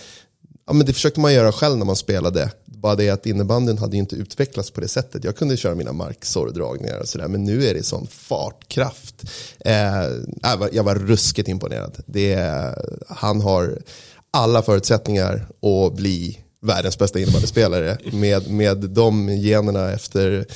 ja 0.67 0.73
men 0.73 0.87
det 0.87 0.93
försökte 0.93 1.21
man 1.21 1.35
göra 1.35 1.53
själv 1.53 1.79
när 1.79 1.85
man 1.87 1.97
spelade. 1.97 2.51
Bara 2.65 2.95
det 2.95 3.11
att 3.11 3.27
innebandyn 3.27 3.79
hade 3.79 3.97
ju 3.97 4.01
inte 4.01 4.17
utvecklats 4.17 4.71
på 4.71 4.81
det 4.81 4.89
sättet. 4.89 5.25
Jag 5.25 5.37
kunde 5.37 5.57
köra 5.57 5.75
mina 5.75 5.93
marksorgdragningar 5.93 6.99
och 7.01 7.09
sådär, 7.09 7.29
men 7.29 7.45
nu 7.45 7.65
är 7.67 7.75
det 7.75 7.83
sån 7.83 8.07
fartkraft. 8.07 9.25
Eh, 9.61 9.75
jag, 10.43 10.57
var, 10.59 10.69
jag 10.73 10.85
var 10.85 10.95
ruskigt 10.95 11.49
imponerad. 11.49 11.97
Det, 12.07 12.33
är- 12.33 12.99
han 13.09 13.41
har 13.41 13.79
alla 14.31 14.63
förutsättningar 14.63 15.49
att 15.63 15.95
bli 15.95 16.39
världens 16.63 16.99
bästa 16.99 17.19
innebandyspelare 17.19 17.99
med, 18.13 18.51
med 18.51 18.79
de 18.79 19.29
generna 19.29 19.93
efter 19.93 20.47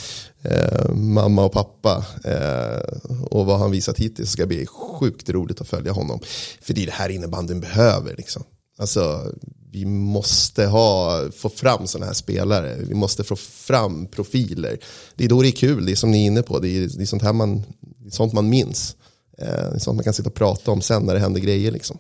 eh, 0.43 0.95
mamma 0.95 1.45
och 1.45 1.53
pappa 1.53 2.05
eh, 2.25 2.99
och 3.31 3.47
vad 3.47 3.59
han 3.59 3.71
visat 3.71 3.99
hittills 3.99 4.31
ska 4.31 4.47
bli 4.47 4.67
sjukt 4.67 5.31
roligt 5.31 5.61
att 5.61 5.69
följa 5.69 5.93
honom. 5.93 6.21
För 6.61 6.75
det 6.75 6.83
är 6.83 6.87
det 6.87 6.93
här 6.93 7.09
innebandyn 7.09 7.61
behöver. 7.61 8.17
Liksom. 8.17 8.45
Alltså, 8.79 9.33
vi 9.71 9.85
måste 9.85 10.67
ha, 10.67 11.23
få 11.37 11.49
fram 11.49 11.87
sådana 11.87 12.07
här 12.07 12.15
spelare. 12.15 12.77
Vi 12.89 12.95
måste 12.95 13.25
få 13.25 13.37
fram 13.37 14.07
profiler. 14.07 14.79
Det 15.15 15.25
är 15.25 15.29
då 15.29 15.43
det 15.43 15.49
är 15.49 15.53
kul, 15.53 15.87
det 15.87 15.93
är 15.93 15.97
som 15.97 16.11
ni 16.11 16.23
är 16.23 16.27
inne 16.27 16.43
på. 16.43 16.59
Det 16.59 16.69
är, 16.69 16.89
det 16.97 17.03
är, 17.03 17.07
sånt, 17.07 17.23
här 17.23 17.33
man, 17.33 17.63
sånt 18.11 18.33
man 18.33 18.49
minns. 18.49 18.97
Eh, 19.39 19.47
det 19.47 19.75
är 19.75 19.79
sånt 19.79 19.97
man 19.97 20.05
kan 20.05 20.13
sitta 20.13 20.29
och 20.29 20.35
prata 20.35 20.71
om 20.71 20.81
sen 20.81 21.03
när 21.03 21.15
det 21.15 21.21
händer 21.21 21.41
grejer. 21.41 21.73
Liksom 21.73 21.99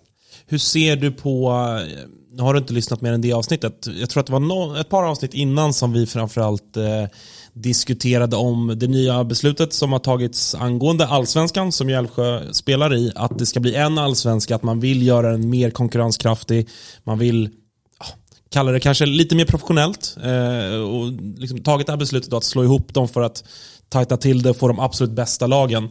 hur 0.49 0.59
ser 0.59 0.97
du 0.97 1.12
på, 1.12 1.53
nu 2.33 2.43
har 2.43 2.55
du 2.55 2.59
inte 2.59 2.73
lyssnat 2.73 3.00
mer 3.00 3.12
än 3.12 3.21
det 3.21 3.33
avsnittet, 3.33 3.88
jag 4.00 4.11
tror 4.11 4.21
att 4.21 4.26
det 4.26 4.33
var 4.33 4.41
no, 4.41 4.81
ett 4.81 4.88
par 4.88 5.03
avsnitt 5.03 5.35
innan 5.35 5.75
som 5.75 5.93
vi 5.93 6.07
framförallt 6.07 6.76
eh, 6.76 7.05
diskuterade 7.53 8.37
om 8.37 8.73
det 8.76 8.87
nya 8.87 9.25
beslutet 9.25 9.73
som 9.73 9.93
har 9.93 9.99
tagits 9.99 10.55
angående 10.55 11.07
allsvenskan 11.07 11.73
som 11.73 11.88
Älvsjö 11.88 12.53
spelar 12.53 12.95
i, 12.95 13.12
att 13.15 13.38
det 13.38 13.47
ska 13.47 13.61
bli 13.61 13.75
en 13.75 13.99
allsvenska, 13.99 14.55
att 14.55 14.62
man 14.62 14.81
vill 14.81 15.07
göra 15.07 15.31
den 15.31 15.50
mer 15.50 15.71
konkurrenskraftig, 15.71 16.69
man 17.05 17.19
vill 17.19 17.50
kalla 18.50 18.73
det 18.73 18.81
kanske 18.81 19.07
lite 19.07 19.37
mer 19.37 19.45
professionellt 19.45 20.17
eh, 20.23 20.81
och 20.81 21.12
liksom 21.37 21.62
tagit 21.62 21.87
det 21.87 21.93
här 21.93 21.99
beslutet 21.99 22.31
då 22.31 22.37
att 22.37 22.45
slå 22.45 22.65
ihop 22.65 22.95
dem 22.95 23.09
för 23.09 23.23
att 23.23 23.45
tajta 23.88 24.17
till 24.17 24.43
det 24.43 24.50
och 24.50 24.57
få 24.57 24.69
de 24.69 24.81
absolut 24.81 25.12
bästa 25.12 25.47
lagen. 25.47 25.88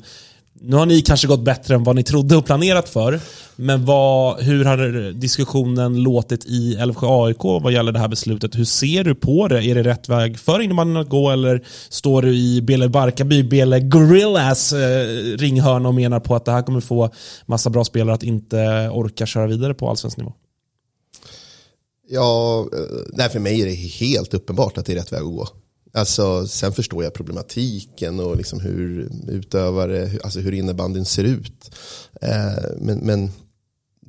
Nu 0.62 0.76
har 0.76 0.86
ni 0.86 1.02
kanske 1.02 1.28
gått 1.28 1.44
bättre 1.44 1.76
än 1.76 1.84
vad 1.84 1.96
ni 1.96 2.04
trodde 2.04 2.38
och 2.38 2.46
planerat 2.46 2.90
för. 2.90 3.20
Men 3.56 3.86
vad, 3.86 4.42
hur 4.42 4.66
har 4.66 5.12
diskussionen 5.12 6.04
låtit 6.04 6.46
i 6.46 6.76
Älvsjö 6.76 7.08
AIK 7.10 7.44
vad 7.44 7.74
gäller 7.74 7.92
det 7.92 8.00
här 8.00 8.08
beslutet? 8.08 8.56
Hur 8.56 8.66
ser 8.66 9.04
du 9.04 9.16
på 9.16 9.48
det? 9.48 9.66
Är 9.66 9.76
det 9.76 9.84
rätt 9.84 10.10
väg 10.10 10.40
för 10.40 10.60
innebandyn 10.62 10.98
att 10.98 11.10
gå 11.10 11.30
eller 11.32 11.64
står 11.90 12.22
du 12.22 12.36
i 12.36 12.62
Bele 12.62 12.90
Barkarby, 12.90 13.44
Bele 13.44 13.80
Gorillas 13.80 14.74
eh, 14.74 15.08
ringhörna 15.38 15.90
och 15.90 15.96
menar 15.96 16.20
på 16.20 16.36
att 16.36 16.46
det 16.46 16.52
här 16.52 16.62
kommer 16.62 16.82
få 16.82 17.10
massa 17.46 17.70
bra 17.70 17.84
spelare 17.84 18.16
att 18.16 18.24
inte 18.24 18.90
orka 18.94 19.26
köra 19.26 19.48
vidare 19.48 19.74
på 19.74 19.90
allsvensk 19.90 20.18
nivå? 20.18 20.34
Ja, 22.10 22.60
eh, 22.74 22.80
nej, 23.14 23.30
för 23.30 23.40
mig 23.40 23.62
är 23.62 23.66
det 23.66 23.76
helt 23.76 24.34
uppenbart 24.34 24.78
att 24.78 24.86
det 24.86 24.94
är 24.94 24.96
rätt 24.96 25.14
väg 25.14 25.22
att 25.22 25.26
gå. 25.26 25.48
Alltså, 25.96 26.48
sen 26.48 26.74
förstår 26.74 27.04
jag 27.04 27.14
problematiken 27.14 28.20
och 28.20 28.38
liksom 28.38 28.60
hur 28.60 29.10
utövare, 29.28 30.12
alltså 30.24 30.40
hur 30.40 30.54
innebandyn 30.54 31.06
ser 31.06 31.24
ut. 31.24 31.72
Eh, 32.22 32.72
men, 32.78 32.98
men 32.98 33.32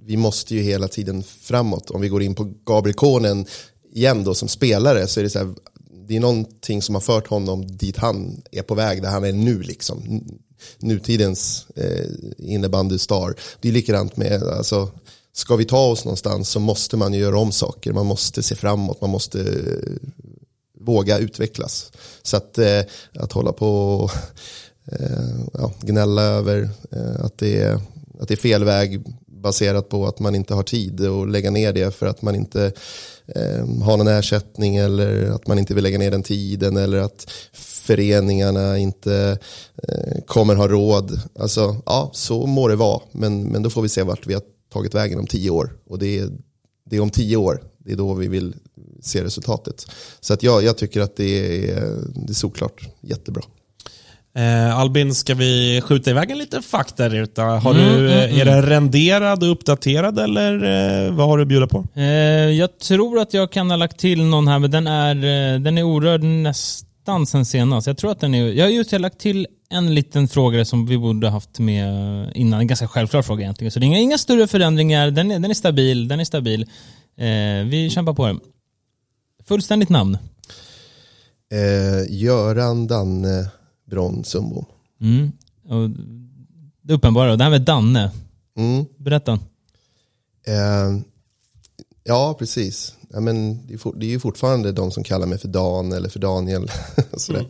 vi 0.07 0.17
måste 0.17 0.55
ju 0.55 0.63
hela 0.63 0.89
tiden 0.89 1.23
framåt. 1.23 1.91
Om 1.91 2.01
vi 2.01 2.09
går 2.09 2.23
in 2.23 2.35
på 2.35 2.53
Gabriel 2.65 2.95
Konen 2.95 3.47
igen 3.93 4.25
då 4.25 4.35
som 4.35 4.49
spelare 4.49 5.07
så 5.07 5.21
är 5.21 5.25
det 5.25 5.31
så 5.31 5.39
här, 5.39 5.55
det 6.09 6.17
är 6.17 6.21
någonting 6.21 6.83
som 6.83 6.95
har 6.95 7.03
fört 7.03 7.27
honom 7.27 7.77
dit 7.77 7.97
han 7.97 8.43
är 8.53 8.63
på 8.63 8.75
väg, 8.75 9.03
där 9.03 9.11
han 9.11 9.25
är 9.25 9.33
nu 9.33 9.63
liksom. 9.63 10.25
Nutidens 10.79 11.67
eh, 11.77 12.07
innebandystar. 12.39 13.35
Det 13.61 13.69
är 13.69 13.73
likadant 13.73 14.17
med, 14.17 14.43
alltså, 14.43 14.91
ska 15.33 15.57
vi 15.57 15.65
ta 15.65 15.87
oss 15.87 16.05
någonstans 16.05 16.49
så 16.49 16.61
måste 16.61 16.97
man 16.97 17.13
ju 17.13 17.21
göra 17.21 17.39
om 17.39 17.53
saker. 17.53 17.93
Man 17.93 18.07
måste 18.07 18.43
se 18.43 18.55
framåt, 18.55 19.01
man 19.01 19.11
måste 19.11 19.39
våga 20.87 21.19
utvecklas. 21.19 21.93
Så 22.23 22.37
att, 22.37 22.59
eh, 22.59 22.81
att 23.15 23.33
hålla 23.33 23.53
på 23.53 23.95
och 23.95 24.11
eh, 24.93 25.37
ja, 25.53 25.73
gnälla 25.81 26.23
över 26.23 26.69
eh, 26.93 27.25
att, 27.25 27.39
det 27.39 27.63
är, 27.63 27.81
att 28.21 28.29
det 28.29 28.35
är 28.35 28.37
fel 28.37 28.65
väg 28.65 29.03
baserat 29.27 29.89
på 29.89 30.07
att 30.07 30.19
man 30.19 30.35
inte 30.35 30.55
har 30.55 30.63
tid 30.63 31.07
och 31.07 31.29
lägga 31.29 31.51
ner 31.51 31.73
det 31.73 31.95
för 31.95 32.07
att 32.07 32.23
man 32.23 32.35
inte 32.35 32.73
eh, 33.27 33.67
har 33.83 33.97
någon 33.97 34.09
ersättning 34.09 34.77
eller 34.77 35.31
att 35.31 35.47
man 35.47 35.59
inte 35.59 35.75
vill 35.75 35.85
lägga 35.85 35.99
ner 35.99 36.11
den 36.11 36.23
tiden 36.23 36.77
eller 36.77 36.99
att 36.99 37.31
föreningarna 37.53 38.79
inte 38.79 39.39
eh, 39.83 40.25
kommer 40.27 40.55
ha 40.55 40.69
råd. 40.69 41.21
Alltså, 41.39 41.77
ja, 41.87 42.11
så 42.15 42.47
må 42.47 42.69
det 42.69 42.77
vara, 42.77 43.03
men, 43.13 43.45
men 43.45 43.63
då 43.63 43.71
får 43.71 43.83
vi 43.83 43.89
se 43.89 44.03
vart 44.03 44.27
vi 44.27 44.35
har 44.35 44.43
tagit 44.73 44.95
vägen 44.95 45.19
om 45.19 45.27
tio 45.27 45.51
år. 45.51 45.73
Och 45.87 45.99
det 45.99 46.19
är, 46.19 46.31
det 46.91 46.97
är 46.97 47.01
om 47.01 47.11
tio 47.11 47.37
år, 47.37 47.61
det 47.87 47.93
är 47.93 47.97
då 47.97 48.15
vi 48.15 48.29
vill 48.29 48.55
se 49.03 49.25
resultatet. 49.25 49.87
Så 50.21 50.35
att 50.35 50.43
jag, 50.43 50.65
jag 50.65 50.77
tycker 50.79 51.01
att 51.01 51.17
det 51.17 51.69
är, 51.71 51.93
det 52.15 52.33
är 52.33 52.35
såklart 52.35 52.81
jättebra. 53.01 53.43
Eh, 54.37 54.79
Albin, 54.79 55.15
ska 55.15 55.35
vi 55.35 55.81
skjuta 55.85 56.11
iväg 56.11 56.31
en 56.31 56.39
liten 56.39 56.63
faktaruta? 56.63 57.43
Har 57.43 57.75
Mm, 57.75 57.97
du, 57.99 58.11
eh, 58.11 58.25
mm, 58.25 58.41
är 58.41 58.45
den 58.45 58.63
renderad 58.63 59.43
och 59.43 59.51
uppdaterad 59.53 60.19
eller 60.19 60.53
eh, 61.07 61.13
vad 61.15 61.27
har 61.27 61.37
du 61.39 61.43
att 61.43 61.49
bjuda 61.49 61.67
på? 61.67 61.85
Eh, 61.95 62.05
jag 62.51 62.79
tror 62.79 63.19
att 63.19 63.35
jag 63.35 63.53
kan 63.53 63.71
ha 63.71 63.77
lagt 63.77 63.99
till 63.99 64.23
någon 64.23 64.49
här, 64.49 64.59
men 64.59 64.71
den 64.71 64.87
är, 64.87 65.15
eh, 65.55 65.61
den 65.61 65.79
är 65.79 65.83
orörd 65.83 66.23
nästan 66.23 66.89
sen 67.27 67.45
senast. 67.45 67.87
Jag 67.87 67.97
tror 67.97 68.11
att 68.11 68.21
den 68.21 68.35
är... 68.35 68.53
Jag 68.53 68.65
har 68.65 68.71
just 68.71 68.93
jag 68.93 69.01
lagt 69.01 69.19
till 69.19 69.47
en 69.69 69.95
liten 69.95 70.29
fråga 70.29 70.65
som 70.65 70.87
vi 70.87 70.99
borde 70.99 71.31
haft 71.31 71.59
med 71.59 72.33
innan. 72.35 72.61
En 72.61 72.67
ganska 72.67 72.89
självklar 72.89 73.23
fråga 73.23 73.43
egentligen. 73.43 73.71
Så 73.71 73.79
det 73.79 73.85
är 73.85 73.89
inga, 73.89 73.99
inga 73.99 74.19
större 74.19 74.47
förändringar. 74.47 75.11
Den 75.11 75.31
är, 75.31 75.39
den 75.39 75.51
är 75.51 75.55
stabil. 75.55 76.09
Den 76.09 76.21
är 76.21 76.25
stabil. 76.25 76.63
Eh, 77.17 77.67
vi 77.67 77.91
kämpar 77.91 78.13
på 78.15 78.27
den. 78.27 78.41
Fullständigt 79.45 79.89
namn. 79.89 80.19
Eh, 81.53 82.13
Göran 82.17 82.87
Danne 82.87 83.51
Sundbom. 84.25 84.67
Mm. 85.01 85.33
Och 85.69 85.91
det 86.83 86.95
uppenbara, 86.95 87.37
det 87.37 87.45
här 87.45 87.51
med 87.51 87.63
Danne. 87.63 88.11
Mm. 88.57 88.85
Berätta. 88.97 89.33
Eh, 90.47 90.99
ja, 92.05 92.37
precis. 92.39 92.96
Ja, 93.17 93.21
men 93.21 93.67
det, 93.67 93.75
är 93.75 93.79
for, 93.79 93.95
det 93.97 94.07
är 94.07 94.11
ju 94.11 94.21
fortfarande 94.21 94.73
de 94.73 94.91
som 94.91 95.05
kallar 95.05 95.27
mig 95.27 95.39
för 95.39 95.49
Dan 95.49 95.93
eller 95.93 96.09
för 96.09 96.21
Daniel. 96.21 96.71
Sådär. 97.17 97.49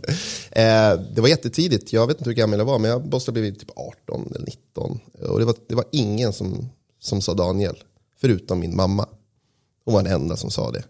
Eh, 0.50 1.00
det 1.14 1.20
var 1.20 1.28
jättetidigt, 1.28 1.92
jag 1.92 2.06
vet 2.06 2.18
inte 2.18 2.30
hur 2.30 2.36
gammal 2.36 2.58
jag 2.58 2.66
var, 2.66 2.78
men 2.78 2.90
jag 2.90 3.12
måste 3.12 3.30
ha 3.30 3.32
blivit 3.32 3.60
typ 3.60 3.70
18 3.76 4.32
eller 4.34 4.46
19. 4.46 5.00
Och 5.28 5.38
det 5.38 5.44
var, 5.44 5.54
det 5.68 5.74
var 5.74 5.84
ingen 5.92 6.32
som, 6.32 6.68
som 7.00 7.20
sa 7.20 7.34
Daniel, 7.34 7.76
förutom 8.20 8.60
min 8.60 8.76
mamma. 8.76 9.06
Hon 9.84 9.94
var 9.94 10.02
den 10.02 10.12
enda 10.12 10.36
som 10.36 10.50
sa 10.50 10.70
det. 10.70 10.84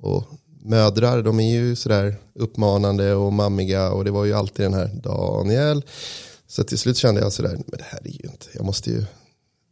Och 0.00 0.24
mödrar, 0.62 1.22
de 1.22 1.40
är 1.40 1.50
ju 1.50 1.76
sådär 1.76 2.16
uppmanande 2.34 3.14
och 3.14 3.32
mammiga 3.32 3.90
och 3.92 4.04
det 4.04 4.10
var 4.10 4.24
ju 4.24 4.32
alltid 4.32 4.64
den 4.64 4.74
här 4.74 4.90
Daniel. 5.02 5.84
Så 6.46 6.64
till 6.64 6.78
slut 6.78 6.96
kände 6.96 7.20
jag 7.20 7.32
sådär, 7.32 7.52
men 7.52 7.78
det 7.78 7.84
här 7.84 8.00
är 8.04 8.10
ju 8.10 8.28
inte, 8.30 8.46
jag 8.52 8.64
måste 8.64 8.90
ju, 8.90 9.04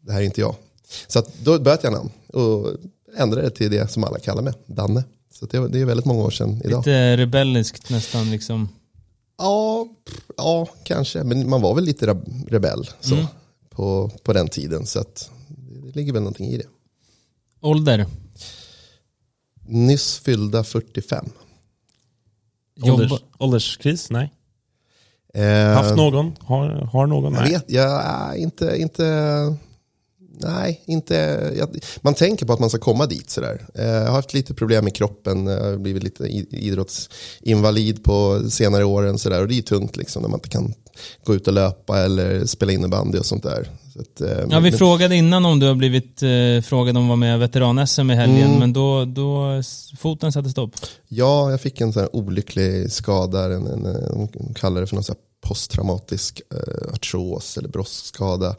det 0.01 0.13
här 0.13 0.21
är 0.21 0.25
inte 0.25 0.41
jag. 0.41 0.55
Så 1.07 1.19
att 1.19 1.39
då 1.43 1.59
bytte 1.59 1.81
jag 1.83 1.93
namn 1.93 2.11
och 2.27 2.77
ändrade 3.17 3.43
det 3.43 3.51
till 3.51 3.71
det 3.71 3.91
som 3.91 4.05
alla 4.05 4.19
kallar 4.19 4.43
mig, 4.43 4.53
Danne. 4.67 5.05
Så 5.33 5.47
det, 5.47 5.69
det 5.69 5.81
är 5.81 5.85
väldigt 5.85 6.07
många 6.07 6.23
år 6.25 6.31
sedan 6.31 6.61
idag. 6.65 6.79
Lite 6.79 7.17
rebelliskt 7.17 7.91
nästan 7.91 8.31
liksom. 8.31 8.69
Ja, 9.39 9.87
ja, 10.37 10.69
kanske. 10.85 11.25
Men 11.25 11.49
man 11.49 11.63
var 11.63 11.75
väl 11.75 11.85
lite 11.85 12.07
reb- 12.07 12.49
rebell 12.49 12.89
så, 13.01 13.15
Mm. 13.15 13.27
på, 13.71 14.11
på 14.23 14.33
den 14.33 14.49
tiden. 14.49 14.87
Så 14.87 15.01
att 15.01 15.31
det 15.85 15.97
ligger 15.97 16.13
väl 16.13 16.23
någonting 16.23 16.47
i 16.47 16.59
det. 16.59 16.67
Ålder. 17.61 18.07
Nyss 19.67 20.19
fyllda 20.19 20.65
45. 20.65 21.31
Jobba- 22.77 22.93
Ålders, 23.03 23.21
ålderskris? 23.39 24.11
Nej. 24.11 24.33
Eh, 25.35 25.75
Haft 25.75 25.97
någon? 25.97 26.33
Har, 26.41 26.69
har 26.69 27.07
någon? 27.07 27.35
Jag 27.35 27.43
Nej. 27.43 27.53
vet, 27.53 27.65
jag, 27.71 28.37
inte, 28.39 28.77
inte, 28.79 29.05
nej, 30.41 30.83
inte, 30.87 31.15
jag, 31.59 31.69
man 32.01 32.15
tänker 32.15 32.47
på 32.47 32.53
att 32.53 32.61
man 32.61 32.71
ska 32.71 32.79
komma 32.79 33.07
dit 33.07 33.31
sådär. 33.31 33.67
Eh, 33.75 33.85
Jag 33.87 34.07
har 34.07 34.13
haft 34.13 34.35
lite 34.35 34.55
problem 34.55 34.85
med 34.85 34.95
kroppen, 34.95 35.47
jag 35.47 35.65
har 35.65 35.77
blivit 35.77 36.03
lite 36.03 36.25
idrottsinvalid 36.51 38.05
på 38.05 38.43
senare 38.51 38.85
åren 38.85 39.19
sådär. 39.19 39.41
Och 39.43 39.49
det 39.49 39.59
är 39.59 39.63
tungt 39.63 39.97
liksom 39.97 40.23
när 40.23 40.29
man 40.29 40.39
inte 40.39 40.49
kan 40.49 40.75
gå 41.25 41.35
ut 41.35 41.47
och 41.47 41.53
löpa 41.53 41.99
eller 42.05 42.47
spela 42.47 42.73
innebandy 42.73 43.19
och 43.19 43.27
sånt 43.27 43.43
där. 43.43 43.69
Så 43.93 44.01
att, 44.01 44.21
eh, 44.21 44.47
Ja, 44.51 44.61
vi 44.61 44.71
men- 44.71 44.79
frågade 44.79 45.17
innan 45.17 45.45
om 45.45 45.61
du 45.61 45.67
har 45.67 45.75
blivit 45.75 46.23
eh, 46.23 46.63
frågad 46.69 46.97
om 46.97 47.03
att 47.03 47.09
vara 47.09 47.17
med 47.17 47.39
veteran-SM 47.39 48.11
i 48.11 48.15
helgen, 48.15 48.47
Mm. 48.47 48.59
men 48.59 48.73
då, 48.73 49.05
då 49.05 49.63
foten 49.99 50.33
satte 50.33 50.51
stopp. 50.51 50.71
Ja, 51.09 51.51
jag 51.51 51.61
fick 51.61 51.81
en 51.81 51.93
sån 51.93 52.01
här 52.03 52.17
olycklig 52.17 52.93
skada, 52.93 53.45
en, 53.45 53.67
en, 53.67 53.87
en, 53.87 54.29
de 54.33 54.55
kallar 54.55 54.81
det 54.81 54.87
för 54.87 54.95
någon 54.95 55.05
sån 55.05 55.15
här 55.15 55.49
posttraumatisk 55.49 56.41
eh, 56.55 56.93
artros 56.95 57.59
eller 57.59 57.69
brosskada. 57.69 58.57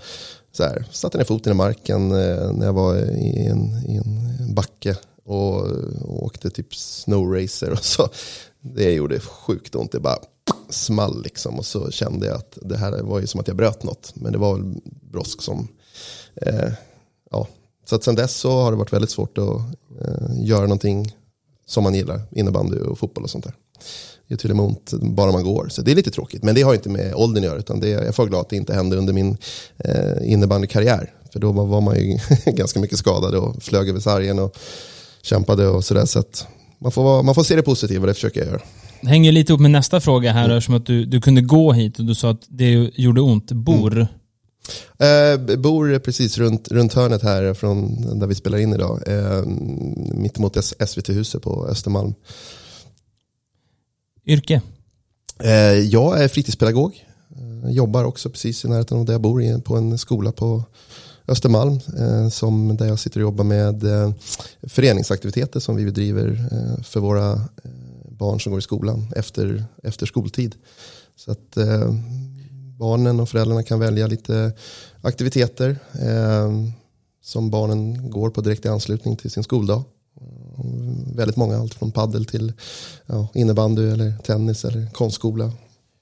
Så 0.51 0.63
här, 0.63 0.87
satte 0.91 1.17
ner 1.17 1.25
foten 1.25 1.51
i 1.51 1.55
marken 1.55 2.11
eh, 2.11 2.51
när 2.51 2.65
jag 2.65 2.73
var 2.73 2.95
i 2.95 3.45
en, 3.45 3.85
i 3.87 3.95
en 3.95 4.53
backe 4.55 4.97
och, 5.23 5.61
och 6.01 6.23
åkte 6.23 6.49
typ 6.49 6.75
snowracer 6.75 7.71
och 7.71 7.83
så. 7.83 8.09
Det 8.61 8.91
gjorde 8.91 9.19
sjukt 9.19 9.75
ont, 9.75 9.91
det 9.91 9.99
bara 9.99 10.17
small 10.69 11.23
liksom 11.23 11.59
och 11.59 11.65
så 11.65 11.91
kände 11.91 12.27
jag 12.27 12.35
att 12.35 12.57
det 12.61 12.77
här 12.77 13.01
var 13.01 13.19
ju 13.19 13.27
som 13.27 13.39
att 13.39 13.47
jag 13.47 13.57
bröt 13.57 13.83
något. 13.83 14.11
Men 14.15 14.31
det 14.31 14.37
var 14.37 14.55
väl 14.55 14.73
brosk 15.11 15.41
som, 15.41 15.67
eh, 16.35 16.71
ja. 17.31 17.47
Så 17.85 17.95
att 17.95 18.03
sen 18.03 18.15
dess 18.15 18.35
så 18.35 18.51
har 18.51 18.71
det 18.71 18.77
varit 18.77 18.93
väldigt 18.93 19.09
svårt 19.09 19.37
att 19.37 19.61
eh, 20.01 20.43
göra 20.43 20.61
någonting 20.61 21.15
som 21.65 21.83
man 21.83 21.95
gillar, 21.95 22.21
innebandy 22.31 22.79
och 22.79 22.99
fotboll 22.99 23.23
och 23.23 23.29
sånt 23.29 23.43
där. 23.43 23.53
Är 24.31 24.35
till 24.35 24.49
och 24.49 24.55
med 24.55 24.65
ont 24.65 24.93
bara 24.93 25.31
man 25.31 25.43
går, 25.43 25.67
så 25.69 25.81
det 25.81 25.91
är 25.91 25.95
lite 25.95 26.11
tråkigt. 26.11 26.43
Men 26.43 26.55
det 26.55 26.61
har 26.61 26.73
inte 26.73 26.89
med 26.89 27.13
åldern 27.15 27.43
att 27.43 27.49
göra, 27.49 27.59
utan 27.59 27.79
det, 27.79 27.89
jag 27.89 28.05
är 28.05 28.11
för 28.11 28.25
glad 28.25 28.41
att 28.41 28.49
det 28.49 28.55
inte 28.55 28.73
hände 28.73 28.97
under 28.97 29.13
min 29.13 29.37
eh, 29.77 30.31
innebandykarriär. 30.31 31.13
För 31.33 31.39
då 31.39 31.51
var 31.51 31.81
man 31.81 31.95
ju 31.95 32.17
ganska 32.45 32.79
mycket 32.79 32.97
skadad 32.97 33.35
och 33.35 33.63
flög 33.63 33.89
över 33.89 33.99
sargen 33.99 34.39
och 34.39 34.57
kämpade 35.21 35.67
och 35.67 35.85
sådär. 35.85 36.05
Så 36.05 36.19
att 36.19 36.47
man 36.79 36.91
får, 36.91 37.23
man 37.23 37.35
får 37.35 37.43
se 37.43 37.55
det 37.55 37.63
positiva, 37.63 38.05
det 38.05 38.13
försöker 38.13 38.39
jag 38.39 38.49
göra. 38.49 38.61
Det 39.01 39.07
hänger 39.07 39.31
lite 39.31 39.51
ihop 39.51 39.61
med 39.61 39.71
nästa 39.71 40.01
fråga 40.01 40.31
här, 40.31 40.49
eftersom 40.49 40.75
att 40.75 40.85
du, 40.85 41.05
du 41.05 41.21
kunde 41.21 41.41
gå 41.41 41.73
hit 41.73 41.99
och 41.99 42.05
du 42.05 42.15
sa 42.15 42.31
att 42.31 42.43
det 42.47 42.91
gjorde 42.95 43.21
ont. 43.21 43.51
Bor. 43.51 44.07
Eh, 44.97 45.57
bor 45.57 45.99
precis 45.99 46.37
runt, 46.37 46.67
runt 46.67 46.93
hörnet 46.93 47.23
här 47.23 47.53
från 47.53 48.01
där 48.19 48.27
vi 48.27 48.35
spelar 48.35 48.57
in 48.57 48.73
idag. 48.73 49.01
Eh, 49.07 49.43
mittemot 50.13 50.57
SVT-huset 50.87 51.41
på 51.41 51.67
Östermalm. 51.67 52.13
Yrke. 54.29 54.61
Eh, 55.43 55.51
jag 55.79 56.23
är 56.23 56.27
fritidspedagog. 56.27 57.05
Jag 57.63 57.71
jobbar 57.71 58.03
också 58.03 58.29
precis 58.29 58.65
i 58.65 58.67
närheten 58.67 58.97
av 58.97 59.05
där 59.05 59.13
jag 59.13 59.21
bor, 59.21 59.61
på 59.61 59.77
en 59.77 59.97
skola 59.97 60.31
på 60.31 60.63
Östermalm 61.27 61.79
eh, 61.99 62.29
som, 62.29 62.77
där 62.77 62.85
jag 62.85 62.99
sitter 62.99 63.19
och 63.19 63.21
jobbar 63.21 63.43
med 63.43 63.83
föreningsaktiviteter 64.61 65.59
som 65.59 65.75
vi 65.75 65.85
bedriver 65.85 66.49
för 66.83 66.99
våra 66.99 67.41
barn 68.09 68.39
som 68.39 68.51
går 68.51 68.59
i 68.59 68.61
skolan 68.61 69.07
efter, 69.15 69.63
efter 69.83 70.05
skoltid. 70.05 70.55
Så 71.15 71.31
att 71.31 71.57
barnen 72.77 73.19
och 73.19 73.29
föräldrarna 73.29 73.63
kan 73.63 73.79
välja 73.79 74.07
lite 74.07 74.51
aktiviteter 75.01 75.77
som 77.23 77.49
barnen 77.49 78.09
går 78.09 78.29
på 78.29 78.41
direkt 78.41 78.65
i 78.65 78.67
anslutning 78.67 79.15
till 79.15 79.31
sin 79.31 79.43
skoldag. 79.43 79.83
Väldigt 81.15 81.37
många, 81.37 81.57
allt 81.57 81.73
från 81.73 81.91
paddel 81.91 82.25
till 82.25 82.53
ja, 83.05 83.27
innebandy 83.33 83.89
eller 83.89 84.13
tennis 84.17 84.65
eller 84.65 84.87
konstskola. 84.91 85.51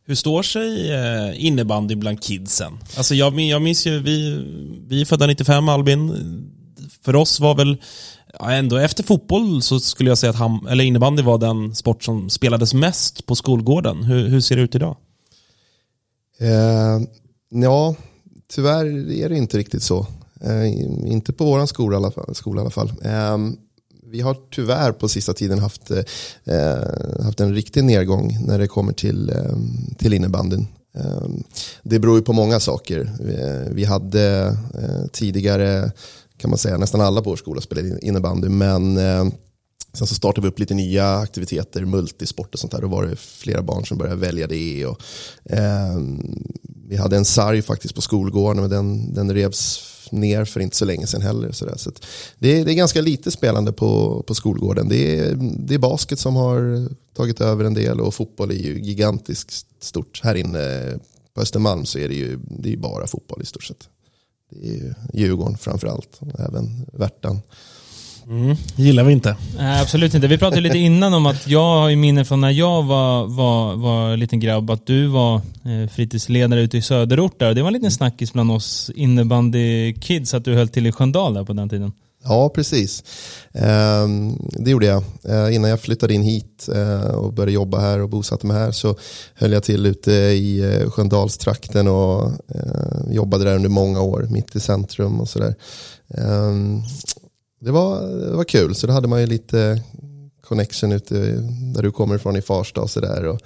Hur 0.06 0.16
står 0.16 0.44
sig 0.44 0.94
eh, 0.94 1.46
innebandy 1.46 1.96
bland 1.96 2.24
kidsen? 2.24 2.74
Alltså 2.98 3.16
jag, 3.16 3.40
jag 3.40 3.62
minns 3.62 3.88
ju, 3.88 4.00
vi, 4.00 4.46
vi 4.88 5.02
är 5.02 5.06
födda 5.06 5.28
95 5.28 5.70
Albin. 5.70 6.14
För 7.02 7.16
oss 7.16 7.40
var 7.40 7.56
väl, 7.56 7.78
ändå 8.40 8.78
efter 8.78 9.04
fotboll 9.04 9.62
så 9.62 9.80
skulle 9.80 10.10
jag 10.10 10.18
säga 10.18 10.30
att 10.30 10.36
ham, 10.36 10.68
eller 10.70 10.84
innebandy 10.84 11.24
var 11.24 11.38
den 11.38 11.76
sport 11.76 12.04
som 12.04 12.30
spelades 12.30 12.74
mest 12.74 13.26
på 13.26 13.36
skolgården. 13.36 14.04
Hur, 14.04 14.28
hur 14.28 14.42
ser 14.42 14.56
det 14.56 14.62
ut 14.62 14.76
idag? 14.76 14.96
Eh, 16.40 17.02
ja, 17.50 17.96
tyvärr 18.56 19.12
är 19.12 19.30
det 19.30 19.38
inte 19.38 19.58
riktigt 19.58 19.84
så. 19.84 20.08
Eh, 20.42 20.68
inte 21.12 21.34
på 21.34 21.46
våran 21.46 21.68
skola 21.68 21.96
i 21.96 21.98
alla 21.98 22.12
fall. 22.12 22.36
Skola 22.36 22.62
i 22.62 22.64
alla 22.64 22.72
fall. 22.72 22.94
Eh, 23.02 23.38
vi 24.12 24.22
har 24.22 24.38
tyvärr 24.52 24.92
på 24.92 25.10
sista 25.10 25.34
tiden 25.34 25.60
haft, 25.60 25.92
eh, 25.92 27.24
haft 27.24 27.40
en 27.40 27.54
riktig 27.54 27.84
nedgång 27.84 28.38
när 28.46 28.60
det 28.60 28.68
kommer 28.68 28.94
till, 28.94 29.30
eh, 29.30 29.58
till 29.98 30.14
innebandyn. 30.14 30.68
Eh, 30.98 31.28
det 31.84 32.00
beror 32.00 32.16
ju 32.18 32.22
på 32.22 32.34
många 32.34 32.60
saker. 32.60 33.12
Vi, 33.20 33.68
vi 33.76 33.86
hade 33.86 34.46
eh, 34.74 35.08
tidigare, 35.12 35.92
kan 36.38 36.50
man 36.50 36.58
säga, 36.58 36.78
nästan 36.78 37.02
alla 37.02 37.22
på 37.22 37.30
vår 37.30 37.38
skola 37.38 37.62
spelade 37.62 38.00
innebandy, 38.02 38.50
men 38.50 38.98
eh, 38.98 39.26
Sen 39.94 40.08
så 40.08 40.16
startade 40.16 40.48
vi 40.48 40.52
upp 40.52 40.60
lite 40.60 40.74
nya 40.74 41.16
aktiviteter, 41.18 41.86
multisport 41.86 42.54
och 42.54 42.60
sånt 42.60 42.72
där. 42.72 42.82
Då 42.82 42.88
var 42.88 43.06
det 43.06 43.16
flera 43.16 43.62
barn 43.62 43.86
som 43.86 43.98
började 43.98 44.22
välja 44.22 44.48
det. 44.48 44.86
Och, 44.86 45.02
eh, 45.46 45.98
vi 46.88 46.96
hade 46.96 47.18
en 47.18 47.26
sarg 47.26 47.62
faktiskt 47.62 47.96
på 47.96 48.02
skolgården, 48.02 48.62
men 48.62 48.70
den, 48.70 49.14
den 49.14 49.34
revs 49.34 49.80
ner 50.12 50.46
för 50.46 50.60
inte 50.60 50.76
så 50.76 50.86
länge 50.86 51.08
sedan 51.08 51.22
heller. 51.22 51.52
Så, 51.52 51.66
där. 51.66 51.78
så 51.78 51.90
att 51.90 52.06
det, 52.40 52.60
är, 52.60 52.66
det 52.66 52.72
är 52.72 52.76
ganska 52.76 53.02
lite 53.02 53.32
spelande 53.32 53.72
på, 53.72 54.24
på 54.28 54.36
skolgården. 54.36 54.90
Det 54.90 55.20
är, 55.20 55.36
det 55.40 55.74
är 55.74 55.80
basket 55.80 56.20
som 56.20 56.36
har 56.36 56.90
tagit 57.14 57.42
över 57.42 57.66
en 57.66 57.74
del 57.74 58.02
och 58.02 58.14
fotboll 58.14 58.52
är 58.52 58.56
ju 58.56 58.80
gigantiskt 58.80 59.66
stort. 59.80 60.22
Här 60.24 60.36
inne 60.36 60.94
på 61.34 61.42
Östermalm 61.42 61.86
så 61.86 62.00
är 62.00 62.08
det 62.08 62.16
ju, 62.16 62.40
det 62.50 62.74
är 62.74 62.78
bara 62.78 63.08
fotboll 63.08 63.42
i 63.42 63.46
stort 63.46 63.64
sett. 63.64 63.90
Det 64.50 64.70
är 64.70 64.74
ju 64.74 64.94
Djurgården 65.14 65.58
framförallt, 65.58 66.18
och 66.20 66.40
även 66.40 66.86
Värtan 66.94 67.40
gillar 68.76 69.04
vi 69.04 69.14
inte. 69.14 69.36
Nej, 69.58 69.82
absolut 69.82 70.14
inte. 70.14 70.28
Vi 70.28 70.38
pratade 70.38 70.62
lite 70.62 70.78
innan 70.78 71.14
om 71.14 71.26
att 71.26 71.48
jag 71.48 71.82
har 71.82 71.90
ju 71.90 71.96
minne 71.96 72.26
från 72.26 72.42
när 72.42 72.52
jag 72.52 72.84
var, 72.84 73.26
var, 73.26 73.76
var 73.76 74.18
liten 74.18 74.40
grabb 74.40 74.70
att 74.70 74.86
du 74.86 75.08
var 75.08 75.36
eh, 75.36 75.90
fritidsledare 75.92 76.62
ute 76.62 76.78
i 76.78 76.82
söderort 76.82 77.40
där. 77.40 77.54
Det 77.54 77.62
var 77.62 77.68
en 77.68 77.74
liten 77.74 77.92
snackis 77.92 78.34
bland 78.34 78.52
oss 78.52 78.92
innebandy-kids 78.96 80.34
att 80.34 80.46
du 80.46 80.56
höll 80.56 80.68
till 80.68 80.88
i 80.88 80.92
Sköndal 80.92 81.34
där 81.34 81.44
på 81.44 81.54
den 81.54 81.70
tiden. 81.70 81.92
Ja, 82.24 82.50
precis. 82.50 83.04
Ehm, 83.54 84.38
det 84.52 84.72
gjorde 84.72 84.86
jag. 84.86 85.04
Eh, 85.24 85.56
innan 85.56 85.70
jag 85.70 85.82
flyttade 85.82 86.14
in 86.14 86.22
hit 86.22 86.70
eh, 86.76 87.02
och 87.02 87.34
började 87.34 87.52
jobba 87.52 87.80
här 87.80 88.02
och 88.02 88.10
bosatte 88.10 88.48
mig 88.48 88.58
här 88.58 88.72
så 88.72 88.96
höll 89.36 89.52
jag 89.52 89.64
till 89.64 89.86
ute 89.86 90.12
i 90.12 90.60
eh, 90.60 90.90
Sköndalstrakten 90.90 91.88
och 91.88 92.32
eh, 92.56 93.12
jobbade 93.12 93.44
där 93.44 93.56
under 93.56 93.70
många 93.70 94.02
år, 94.02 94.28
mitt 94.30 94.56
i 94.56 94.60
centrum 94.60 95.22
och 95.22 95.30
sådär. 95.30 95.56
Det, 97.60 97.72
var, 97.72 98.02
det 98.02 98.36
var 98.36 98.44
kul, 98.44 98.76
så 98.76 98.88
då 98.88 98.94
hade 98.94 99.08
man 99.08 99.22
ju 99.22 99.28
lite 99.28 99.84
connection 100.42 100.92
ute 100.92 101.16
där 101.74 101.84
du 101.84 101.92
kommer 101.92 102.16
ifrån 102.16 102.36
i 102.36 102.42
Farsta 102.42 102.82
och 102.82 102.90
sådär. 102.90 103.38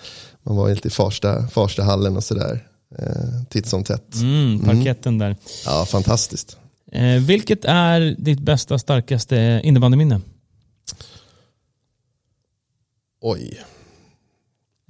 Man 0.43 0.55
var 0.55 0.67
ju 0.67 0.75
lite 0.75 0.87
i 0.87 0.91
Farsta, 0.91 1.47
Farstahallen 1.47 2.17
och 2.17 2.23
sådär. 2.23 2.67
Eh, 2.97 3.43
titt 3.49 3.65
som 3.65 3.83
tätt. 3.83 4.15
Mm, 4.15 4.59
parketten 4.59 5.17
där. 5.17 5.35
Ja, 5.65 5.85
fantastiskt. 5.85 6.57
Eh, 6.91 7.21
vilket 7.21 7.65
är 7.65 8.15
ditt 8.19 8.39
bästa, 8.39 8.79
starkaste 8.79 9.61
innebandyminne? 9.63 10.21
Oj. 13.21 13.59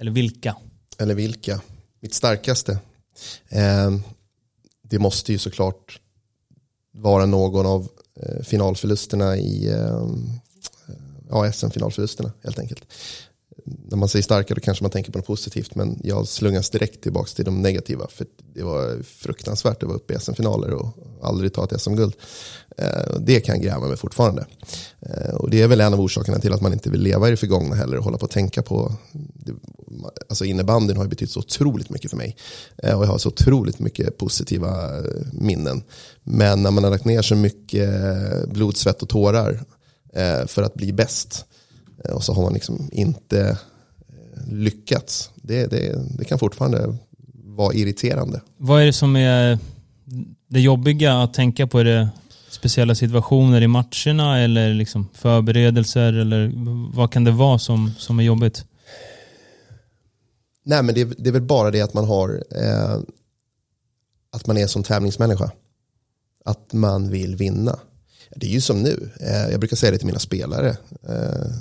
Eller 0.00 0.10
vilka? 0.10 0.56
Eller 0.98 1.14
vilka? 1.14 1.60
Mitt 2.00 2.14
starkaste? 2.14 2.78
Eh, 3.48 3.90
det 4.82 4.98
måste 4.98 5.32
ju 5.32 5.38
såklart 5.38 6.00
vara 6.92 7.26
någon 7.26 7.66
av 7.66 7.88
Eh, 8.20 8.42
finalförlusterna 8.42 9.36
i 9.36 9.68
eh, 9.68 9.76
eh, 9.76 10.94
ja, 11.30 11.52
SM-finalförlusterna 11.52 12.32
helt 12.42 12.58
enkelt. 12.58 12.84
När 13.64 13.96
man 13.96 14.08
säger 14.08 14.22
starka 14.22 14.54
då 14.54 14.60
kanske 14.60 14.84
man 14.84 14.90
tänker 14.90 15.12
på 15.12 15.18
något 15.18 15.26
positivt 15.26 15.74
men 15.74 16.00
jag 16.04 16.28
slungas 16.28 16.70
direkt 16.70 17.02
tillbaka 17.02 17.30
till 17.34 17.44
de 17.44 17.62
negativa 17.62 18.06
för 18.08 18.26
det 18.54 18.62
var 18.62 19.02
fruktansvärt 19.02 19.82
att 19.82 19.88
vara 19.88 19.96
uppe 19.96 20.14
i 20.14 20.18
SM-finaler 20.18 20.74
och 20.74 20.96
aldrig 21.22 21.52
ta 21.52 21.64
ett 21.64 21.80
SM-guld. 21.80 22.14
Eh, 22.78 23.18
det 23.20 23.40
kan 23.40 23.60
gräva 23.60 23.86
mig 23.86 23.96
fortfarande. 23.96 24.46
Eh, 25.00 25.34
och 25.34 25.50
det 25.50 25.62
är 25.62 25.68
väl 25.68 25.80
en 25.80 25.94
av 25.94 26.00
orsakerna 26.00 26.38
till 26.38 26.52
att 26.52 26.60
man 26.60 26.72
inte 26.72 26.90
vill 26.90 27.00
leva 27.00 27.28
i 27.28 27.30
det 27.30 27.36
förgångna 27.36 27.74
heller 27.74 27.96
och 27.96 28.04
hålla 28.04 28.18
på 28.18 28.24
att 28.24 28.30
tänka 28.30 28.62
på 28.62 28.92
alltså 30.28 30.44
innebandyn 30.44 30.96
har 30.96 31.04
ju 31.04 31.10
betytt 31.10 31.30
så 31.30 31.40
otroligt 31.40 31.90
mycket 31.90 32.10
för 32.10 32.18
mig. 32.18 32.36
Eh, 32.82 32.98
och 32.98 33.04
jag 33.04 33.08
har 33.08 33.18
så 33.18 33.28
otroligt 33.28 33.78
mycket 33.78 34.18
positiva 34.18 34.90
minnen. 35.32 35.82
Men 36.22 36.62
när 36.62 36.70
man 36.70 36.84
har 36.84 36.90
lagt 36.90 37.04
ner 37.04 37.22
så 37.22 37.34
mycket 37.34 37.90
blod, 38.48 38.76
svett 38.76 39.02
och 39.02 39.08
tårar 39.08 39.64
för 40.46 40.62
att 40.62 40.74
bli 40.74 40.92
bäst 40.92 41.46
och 42.10 42.24
så 42.24 42.34
har 42.34 42.42
man 42.42 42.52
liksom 42.52 42.88
inte 42.92 43.48
eh, 44.08 44.52
lyckats. 44.52 45.30
Det, 45.34 45.66
det, 45.66 45.98
det 46.18 46.24
kan 46.24 46.38
fortfarande 46.38 46.96
vara 47.44 47.74
irriterande. 47.74 48.40
Vad 48.56 48.82
är 48.82 48.86
det 48.86 48.92
som 48.92 49.16
är 49.16 49.58
det 50.48 50.60
jobbiga 50.60 51.22
att 51.22 51.34
tänka 51.34 51.66
på? 51.66 51.78
Är 51.78 51.84
det 51.84 52.08
speciella 52.50 52.94
situationer 52.94 53.60
i 53.60 53.66
matcherna 53.66 54.38
eller 54.38 54.74
liksom 54.74 55.08
förberedelser? 55.12 56.12
Eller 56.12 56.52
vad 56.96 57.12
kan 57.12 57.24
det 57.24 57.30
vara 57.30 57.58
som, 57.58 57.92
som 57.98 58.18
är 58.18 58.22
jobbigt? 58.22 58.64
Nej 60.64 60.82
men 60.82 60.94
det, 60.94 61.04
det 61.04 61.28
är 61.28 61.32
väl 61.32 61.42
bara 61.42 61.70
det 61.70 61.80
att 61.80 61.94
man 61.94 62.04
har 62.04 62.44
eh, 62.50 62.96
att 64.32 64.46
man 64.46 64.56
är 64.58 64.66
som 64.66 64.82
tävlingsmänniska. 64.82 65.50
Att 66.44 66.72
man 66.72 67.10
vill 67.10 67.36
vinna. 67.36 67.78
Det 68.36 68.46
är 68.46 68.50
ju 68.50 68.60
som 68.60 68.82
nu. 68.82 69.10
Eh, 69.20 69.50
jag 69.50 69.60
brukar 69.60 69.76
säga 69.76 69.90
det 69.90 69.98
till 69.98 70.06
mina 70.06 70.18
spelare. 70.18 70.76
Eh, 71.08 71.52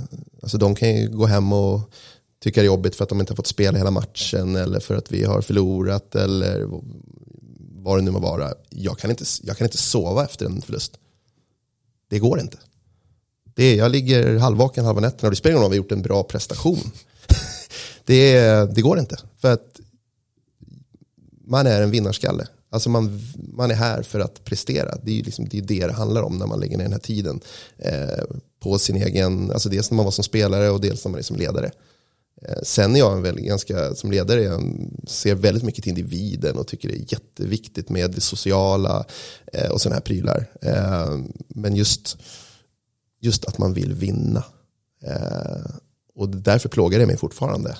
alltså 0.41 0.57
de 0.57 0.75
kan 0.75 0.95
ju 0.97 1.09
gå 1.09 1.25
hem 1.25 1.53
och 1.53 1.91
tycka 2.43 2.61
det 2.61 2.65
är 2.65 2.67
jobbigt 2.67 2.95
för 2.95 3.03
att 3.03 3.09
de 3.09 3.19
inte 3.19 3.31
har 3.31 3.35
fått 3.35 3.47
spela 3.47 3.77
hela 3.77 3.91
matchen 3.91 4.55
eller 4.55 4.79
för 4.79 4.95
att 4.95 5.11
vi 5.11 5.23
har 5.23 5.41
förlorat 5.41 6.15
eller 6.15 6.67
vad 7.83 7.97
det 7.97 8.01
nu 8.01 8.11
må 8.11 8.19
vara. 8.19 8.53
Jag 8.69 8.99
kan 8.99 9.09
inte, 9.09 9.25
jag 9.43 9.57
kan 9.57 9.65
inte 9.65 9.77
sova 9.77 10.23
efter 10.23 10.45
en 10.45 10.61
förlust. 10.61 10.97
Det 12.09 12.19
går 12.19 12.39
inte. 12.39 12.57
Det 13.55 13.63
är, 13.63 13.75
jag 13.75 13.91
ligger 13.91 14.37
halvvaken 14.37 14.85
halva 14.85 15.01
nätterna 15.01 15.27
och 15.27 15.31
det 15.31 15.35
spelar 15.35 15.51
ingen 15.51 15.61
roll 15.61 15.65
om 15.65 15.71
vi 15.71 15.77
har 15.77 15.83
gjort 15.83 15.91
en 15.91 16.01
bra 16.01 16.23
prestation. 16.23 16.91
det, 18.05 18.39
det 18.75 18.81
går 18.81 18.99
inte. 18.99 19.17
För 19.37 19.53
att 19.53 19.79
man 21.45 21.67
är 21.67 21.81
en 21.81 21.91
vinnarskalle. 21.91 22.47
Alltså 22.73 22.89
man, 22.89 23.21
man 23.35 23.71
är 23.71 23.75
här 23.75 24.03
för 24.03 24.19
att 24.19 24.43
prestera. 24.43 24.97
Det 25.03 25.11
är 25.11 25.15
ju 25.15 25.23
liksom, 25.23 25.47
det, 25.49 25.57
är 25.57 25.61
det 25.61 25.87
det 25.87 25.93
handlar 25.93 26.21
om 26.21 26.37
när 26.37 26.47
man 26.47 26.59
lägger 26.59 26.77
ner 26.77 26.83
den 26.83 26.93
här 26.93 26.99
tiden. 26.99 27.39
Eh, 27.77 28.23
på 28.59 28.79
sin 28.79 28.95
egen, 28.95 29.51
alltså 29.51 29.69
dels 29.69 29.91
när 29.91 29.95
man 29.95 30.05
var 30.05 30.11
som 30.11 30.23
spelare 30.23 30.69
och 30.69 30.81
dels 30.81 31.05
när 31.05 31.11
man 31.11 31.19
är 31.19 31.23
som 31.23 31.37
ledare. 31.37 31.71
Eh, 32.41 32.61
sen 32.63 32.95
är 32.95 32.99
jag 32.99 33.13
en 33.13 33.21
väldigt, 33.21 33.45
ganska, 33.45 33.95
som 33.95 34.11
ledare, 34.11 34.43
jag 34.43 34.61
ser 35.07 35.35
väldigt 35.35 35.63
mycket 35.63 35.83
till 35.83 35.89
individen 35.97 36.57
och 36.57 36.67
tycker 36.67 36.89
det 36.89 36.95
är 36.95 37.13
jätteviktigt 37.13 37.89
med 37.89 38.11
det 38.11 38.21
sociala 38.21 39.05
eh, 39.53 39.71
och 39.71 39.81
sådana 39.81 39.95
här 39.95 40.01
prylar. 40.01 40.45
Eh, 40.61 41.17
men 41.47 41.75
just, 41.75 42.17
just 43.21 43.45
att 43.45 43.57
man 43.57 43.73
vill 43.73 43.93
vinna. 43.93 44.43
Eh, 45.03 45.71
och 46.15 46.29
därför 46.29 46.69
plågar 46.69 46.99
det 46.99 47.05
mig 47.05 47.17
fortfarande. 47.17 47.77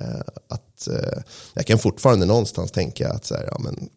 Eh, 0.00 0.20
att, 0.48 0.88
eh, 0.88 1.22
jag 1.54 1.66
kan 1.66 1.78
fortfarande 1.78 2.26
någonstans 2.26 2.72
tänka 2.72 3.08
att 3.08 3.24
så 3.24 3.34
här, 3.34 3.48
ja, 3.50 3.58
men, 3.58 3.88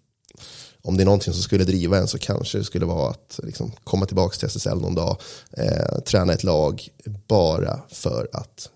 om 0.84 0.98
det 0.98 1.04
är 1.04 1.06
någonting 1.06 1.34
som 1.34 1.44
skulle 1.44 1.64
driva 1.64 1.98
en 1.98 2.08
så 2.08 2.18
kanske 2.18 2.58
det 2.58 2.64
skulle 2.64 2.86
vara 2.86 3.10
att 3.10 3.40
liksom, 3.44 3.72
komma 3.84 4.06
tillbaka 4.06 4.38
till 4.38 4.48
SSL 4.48 4.82
någon 4.82 4.96
dag, 4.96 5.22
eh, 5.58 6.00
träna 6.06 6.34
ett 6.34 6.44
lag 6.44 6.88
bara 7.28 7.80
för 7.90 8.30
att 8.34 8.70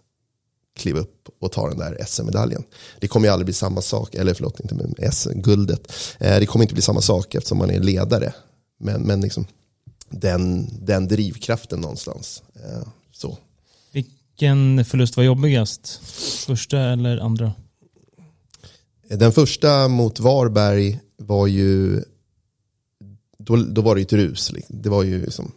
kliva 0.78 1.00
upp 1.00 1.30
och 1.40 1.52
ta 1.52 1.70
den 1.70 1.78
där 1.78 2.06
SM-medaljen. 2.08 2.64
Det 3.00 3.08
kommer 3.08 3.28
ju 3.28 3.34
aldrig 3.34 3.46
bli 3.46 3.54
samma 3.54 3.82
sak, 3.82 4.16
eller 4.16 4.34
förlåt, 4.34 4.60
inte 4.60 4.76
med 4.76 5.14
SM-guldet. 5.14 5.94
Eh, 6.20 6.40
det 6.40 6.46
kommer 6.46 6.64
inte 6.64 6.74
bli 6.74 6.82
samma 6.82 7.02
sak 7.02 7.36
eftersom 7.36 7.58
man 7.58 7.70
är 7.70 7.80
ledare. 7.80 8.34
Men, 8.80 9.02
men 9.02 9.22
liksom, 9.22 9.46
den, 10.10 10.70
den 10.86 11.08
drivkraften 11.08 11.82
någonstans. 11.82 12.44
Eh, 12.56 12.88
så. 13.12 13.38
Vilken 13.92 14.86
förlust 14.86 15.18
var 15.18 15.24
jobbigast? 15.24 16.02
Första 16.46 16.80
eller 16.80 17.18
andra? 17.18 17.54
Den 19.10 19.32
första 19.32 19.88
mot 19.88 20.20
Varberg 20.20 21.00
var 21.18 21.48
ju 21.48 22.04
då, 23.38 23.56
då 23.56 23.82
var 23.82 23.96
det 23.96 24.02
ju 24.02 24.06
ett 24.06 24.14
rus. 24.14 24.52
Liksom. 24.52 24.82
Det 24.82 24.90
var 24.90 25.04
ju 25.04 25.22
liksom 25.22 25.52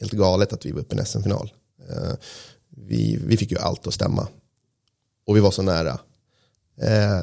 helt 0.00 0.12
galet 0.12 0.52
att 0.52 0.66
vi 0.66 0.72
var 0.72 0.80
uppe 0.80 0.96
i 0.96 0.98
en 0.98 1.06
SM-final. 1.06 1.52
Eh, 1.90 2.12
vi, 2.68 3.18
vi 3.26 3.36
fick 3.36 3.50
ju 3.50 3.58
allt 3.58 3.86
att 3.86 3.94
stämma. 3.94 4.28
Och 5.26 5.36
vi 5.36 5.40
var 5.40 5.50
så 5.50 5.62
nära. 5.62 5.98
Eh, 6.76 7.22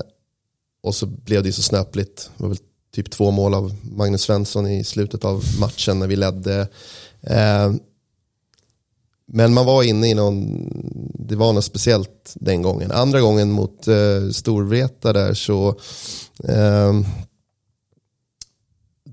och 0.81 0.95
så 0.95 1.05
blev 1.05 1.43
det 1.43 1.49
ju 1.49 1.53
så 1.53 1.61
snöpligt. 1.61 2.31
Det 2.37 2.43
var 2.43 2.49
väl 2.49 2.57
typ 2.93 3.11
två 3.11 3.31
mål 3.31 3.53
av 3.53 3.75
Magnus 3.83 4.21
Svensson 4.21 4.67
i 4.67 4.83
slutet 4.83 5.25
av 5.25 5.43
matchen 5.59 5.99
när 5.99 6.07
vi 6.07 6.15
ledde. 6.15 6.67
Eh, 7.21 7.73
men 9.31 9.53
man 9.53 9.65
var 9.65 9.83
inne 9.83 10.09
i 10.09 10.13
någon, 10.13 10.69
det 11.13 11.35
var 11.35 11.53
något 11.53 11.65
speciellt 11.65 12.33
den 12.35 12.61
gången. 12.61 12.91
Andra 12.91 13.21
gången 13.21 13.51
mot 13.51 13.87
eh, 13.87 14.29
Storvreta 14.31 15.13
där 15.13 15.33
så 15.33 15.69
eh, 16.43 16.93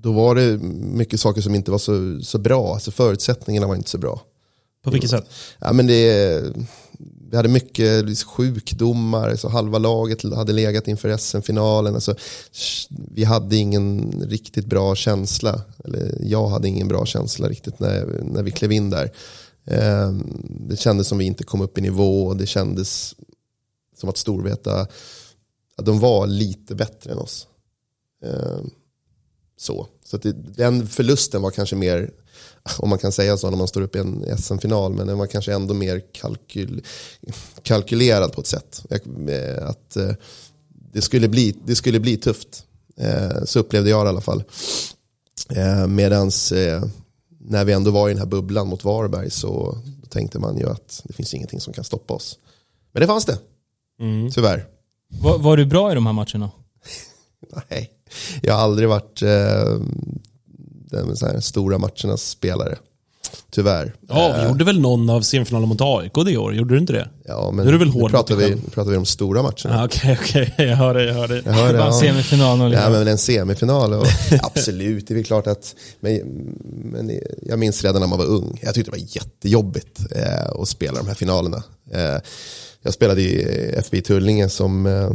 då 0.07 0.13
var 0.13 0.35
det 0.35 0.57
mycket 0.97 1.19
saker 1.19 1.41
som 1.41 1.55
inte 1.55 1.71
var 1.71 1.77
så, 1.77 2.19
så 2.21 2.37
bra. 2.37 2.73
Alltså 2.73 2.91
förutsättningarna 2.91 3.67
var 3.67 3.75
inte 3.75 3.89
så 3.89 3.97
bra. 3.97 4.21
På 4.83 4.91
vilket 4.91 5.09
sätt? 5.09 5.29
Ja, 5.59 5.73
men 5.73 5.87
det, 5.87 6.43
vi 7.29 7.37
hade 7.37 7.49
mycket 7.49 8.05
liksom, 8.05 8.29
sjukdomar, 8.29 9.35
så 9.35 9.49
halva 9.49 9.77
laget 9.77 10.23
hade 10.23 10.53
legat 10.53 10.87
inför 10.87 11.17
SM-finalen. 11.17 11.95
Alltså, 11.95 12.15
vi 12.89 13.23
hade 13.23 13.55
ingen 13.55 14.11
riktigt 14.27 14.65
bra 14.65 14.95
känsla, 14.95 15.61
eller 15.83 16.17
jag 16.21 16.47
hade 16.47 16.67
ingen 16.67 16.87
bra 16.87 17.05
känsla 17.05 17.49
riktigt 17.49 17.79
när, 17.79 18.21
när 18.23 18.43
vi 18.43 18.51
klev 18.51 18.71
in 18.71 18.89
där. 18.89 19.11
Eh, 19.65 20.11
det 20.69 20.79
kändes 20.79 21.07
som 21.07 21.17
vi 21.17 21.25
inte 21.25 21.43
kom 21.43 21.61
upp 21.61 21.77
i 21.77 21.81
nivå, 21.81 22.33
det 22.33 22.45
kändes 22.45 23.15
som 23.97 24.09
att 24.09 24.17
Storvreta, 24.17 24.87
att 25.75 25.85
de 25.85 25.99
var 25.99 26.27
lite 26.27 26.75
bättre 26.75 27.11
än 27.11 27.17
oss. 27.17 27.47
Eh, 28.23 28.59
så 29.57 29.87
så 30.07 30.15
att 30.15 30.21
det, 30.21 30.31
den 30.31 30.87
förlusten 30.87 31.41
var 31.41 31.51
kanske 31.51 31.75
mer 31.75 32.11
om 32.77 32.89
man 32.89 32.99
kan 32.99 33.11
säga 33.11 33.37
så 33.37 33.49
när 33.49 33.57
man 33.57 33.67
står 33.67 33.81
upp 33.81 33.95
i 33.95 33.99
en 33.99 34.37
SM-final, 34.37 34.93
men 34.93 35.07
den 35.07 35.17
var 35.17 35.27
kanske 35.27 35.53
ändå 35.53 35.73
mer 35.73 36.01
kalkyl, 36.11 36.81
kalkylerad 37.61 38.33
på 38.33 38.41
ett 38.41 38.47
sätt. 38.47 38.85
Att 39.61 39.95
eh, 39.95 40.11
det 40.69 41.01
skulle 41.01 41.27
bli, 41.27 41.55
det 41.65 41.75
skulle 41.75 41.99
bli 41.99 42.17
tufft. 42.17 42.65
Eh, 42.97 43.43
så 43.45 43.59
upplevde 43.59 43.89
jag 43.89 44.05
det 44.05 44.07
i 44.07 44.09
alla 44.09 44.21
fall. 44.21 44.43
Eh, 45.49 45.87
medans 45.87 46.53
när 47.39 47.65
vi 47.65 47.73
ändå 47.73 47.91
var 47.91 48.09
i 48.09 48.11
den 48.11 48.19
här 48.19 48.27
bubblan 48.27 48.67
mot 48.67 48.83
Varberg 48.83 49.29
så 49.29 49.77
tänkte 50.09 50.39
man 50.39 50.57
ju 50.57 50.69
att 50.69 51.01
det 51.03 51.13
finns 51.13 51.33
ingenting 51.33 51.59
som 51.59 51.73
kan 51.73 51.83
stoppa 51.83 52.13
oss. 52.13 52.39
Men 52.91 53.01
det 53.01 53.07
fanns 53.07 53.25
det, 53.25 53.39
mm. 53.99 54.31
tyvärr. 54.31 54.65
Var, 55.21 55.37
var 55.37 55.57
du 55.57 55.65
bra 55.65 55.91
i 55.91 55.95
de 55.95 56.05
här 56.05 56.13
matcherna? 56.13 56.51
Nej, 57.69 57.96
jag 58.41 58.53
har 58.53 58.61
aldrig 58.61 58.89
varit 58.89 59.21
eh, 59.21 59.79
den 60.91 61.17
så 61.17 61.25
här, 61.25 61.39
stora 61.39 61.77
matchernas 61.77 62.29
spelare. 62.29 62.77
Tyvärr. 63.51 63.93
Ja, 64.07 64.35
vi 64.39 64.47
gjorde 64.47 64.63
väl 64.63 64.79
någon 64.79 65.09
av 65.09 65.21
semifinalen 65.21 65.69
mot 65.69 65.81
AIK 65.81 66.13
det 66.25 66.37
år? 66.37 66.55
Gjorde 66.55 66.73
du 66.73 66.79
inte 66.79 66.93
det? 66.93 67.09
Ja, 67.25 67.51
men 67.51 67.65
nu, 67.65 67.69
är 67.69 67.73
det 67.73 67.79
väl 67.79 67.89
hård 67.89 68.03
nu, 68.03 68.09
pratar 68.09 68.35
vi, 68.35 68.49
nu 68.49 68.61
pratar 68.73 68.91
vi 68.91 68.97
om 68.97 69.05
stora 69.05 69.41
matcherna. 69.41 69.85
Okej, 69.85 70.13
okay, 70.13 70.17
okej. 70.21 70.53
Okay. 70.53 70.67
Jag 70.67 70.75
hör 70.75 70.93
det, 70.93 71.05
jag 71.05 71.13
hör 71.13 71.27
det. 71.27 71.41
Jag 71.45 71.53
hör 71.53 71.73
det 71.73 71.79
ja. 71.79 71.91
Semifinal 71.91 72.61
och 72.61 72.73
Ja, 72.73 72.89
men 72.89 73.07
en 73.07 73.17
semifinal. 73.17 73.93
Och, 73.93 74.05
absolut, 74.41 75.07
det 75.07 75.13
är 75.13 75.15
väl 75.15 75.25
klart 75.25 75.47
att... 75.47 75.75
Men, 75.99 76.21
men 76.83 77.19
jag 77.41 77.59
minns 77.59 77.83
redan 77.83 78.01
när 78.01 78.07
man 78.07 78.19
var 78.19 78.25
ung. 78.25 78.59
Jag 78.63 78.73
tyckte 78.73 78.91
det 78.91 78.97
var 78.97 79.07
jättejobbigt 79.15 79.99
eh, 80.15 80.61
att 80.61 80.67
spela 80.67 80.97
de 80.97 81.07
här 81.07 81.15
finalerna. 81.15 81.63
Eh, 81.91 82.21
jag 82.81 82.93
spelade 82.93 83.21
i 83.21 83.43
FB 83.77 84.01
Tullinge 84.01 84.49
som, 84.49 84.85
eh, 84.85 85.09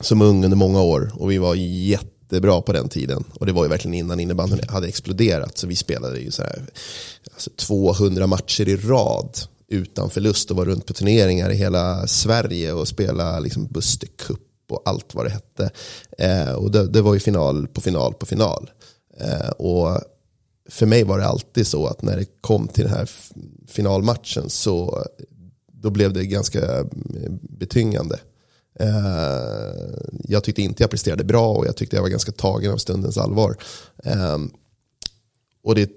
som 0.00 0.22
ung 0.22 0.44
under 0.44 0.56
många 0.56 0.82
år 0.82 1.12
och 1.14 1.30
vi 1.30 1.38
var 1.38 1.54
jättebra 1.54 2.62
på 2.62 2.72
den 2.72 2.88
tiden. 2.88 3.24
Och 3.34 3.46
det 3.46 3.52
var 3.52 3.64
ju 3.64 3.68
verkligen 3.68 3.94
innan 3.94 4.20
innebandyn 4.20 4.60
hade 4.68 4.88
exploderat. 4.88 5.58
Så 5.58 5.66
vi 5.66 5.76
spelade 5.76 6.20
ju 6.20 6.30
så 6.30 6.42
här, 6.42 6.66
alltså 7.32 7.50
200 7.56 8.26
matcher 8.26 8.68
i 8.68 8.76
rad 8.76 9.38
utan 9.68 10.10
förlust 10.10 10.50
och 10.50 10.56
var 10.56 10.64
runt 10.64 10.86
på 10.86 10.92
turneringar 10.92 11.50
i 11.50 11.56
hela 11.56 12.06
Sverige 12.06 12.72
och 12.72 12.88
spelade 12.88 13.40
liksom 13.40 13.66
Buster 13.66 14.08
Cup 14.16 14.40
och 14.70 14.82
allt 14.84 15.14
vad 15.14 15.26
det 15.26 15.30
hette. 15.30 15.70
Eh, 16.18 16.52
och 16.52 16.70
det, 16.70 16.86
det, 16.86 17.02
var 17.02 17.14
ju 17.14 17.20
final 17.20 17.66
på 17.66 17.80
final 17.80 18.14
på 18.14 18.26
final. 18.26 18.70
Eh, 19.20 19.48
och 19.48 20.00
för 20.70 20.86
mig 20.86 21.04
var 21.04 21.18
det 21.18 21.26
alltid 21.26 21.66
så 21.66 21.86
att 21.86 22.02
när 22.02 22.16
det 22.16 22.26
kom 22.40 22.68
till 22.68 22.84
den 22.84 22.92
här 22.92 23.10
finalmatchen 23.66 24.50
så 24.50 25.04
då 25.72 25.90
blev 25.90 26.12
det 26.12 26.26
ganska 26.26 26.76
mm, 26.76 27.38
betyngande. 27.42 28.18
Eh, 28.78 29.98
jag 30.24 30.44
tyckte 30.44 30.62
inte 30.62 30.82
jag 30.82 30.90
presterade 30.90 31.24
bra 31.24 31.52
och 31.52 31.66
jag 31.66 31.76
tyckte 31.76 31.96
jag 31.96 32.02
var 32.02 32.08
ganska 32.08 32.32
tagen 32.32 32.72
av 32.72 32.76
stundens 32.76 33.18
allvar. 33.18 33.56
Eh, 34.04 34.38
och 35.62 35.74
det, 35.74 35.90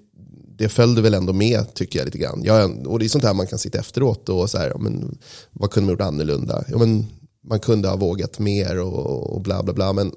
det 0.57 0.69
följde 0.69 1.01
väl 1.01 1.13
ändå 1.13 1.33
med 1.33 1.73
tycker 1.73 1.99
jag 1.99 2.05
lite 2.05 2.17
grann. 2.17 2.41
Jag, 2.43 2.87
och 2.87 2.99
det 2.99 3.05
är 3.05 3.09
sånt 3.09 3.23
här 3.23 3.33
man 3.33 3.47
kan 3.47 3.59
sitta 3.59 3.79
efteråt 3.79 4.29
och 4.29 4.49
så 4.49 4.57
här, 4.57 4.73
men, 4.79 5.17
vad 5.51 5.71
kunde 5.71 5.85
man 5.85 5.93
gjort 5.93 6.01
annorlunda? 6.01 6.63
Ja, 6.67 6.77
men, 6.77 7.05
man 7.43 7.59
kunde 7.59 7.87
ha 7.87 7.95
vågat 7.95 8.39
mer 8.39 8.79
och, 8.79 9.33
och 9.33 9.41
bla 9.41 9.63
bla 9.63 9.73
bla. 9.73 9.93
Men, 9.93 10.11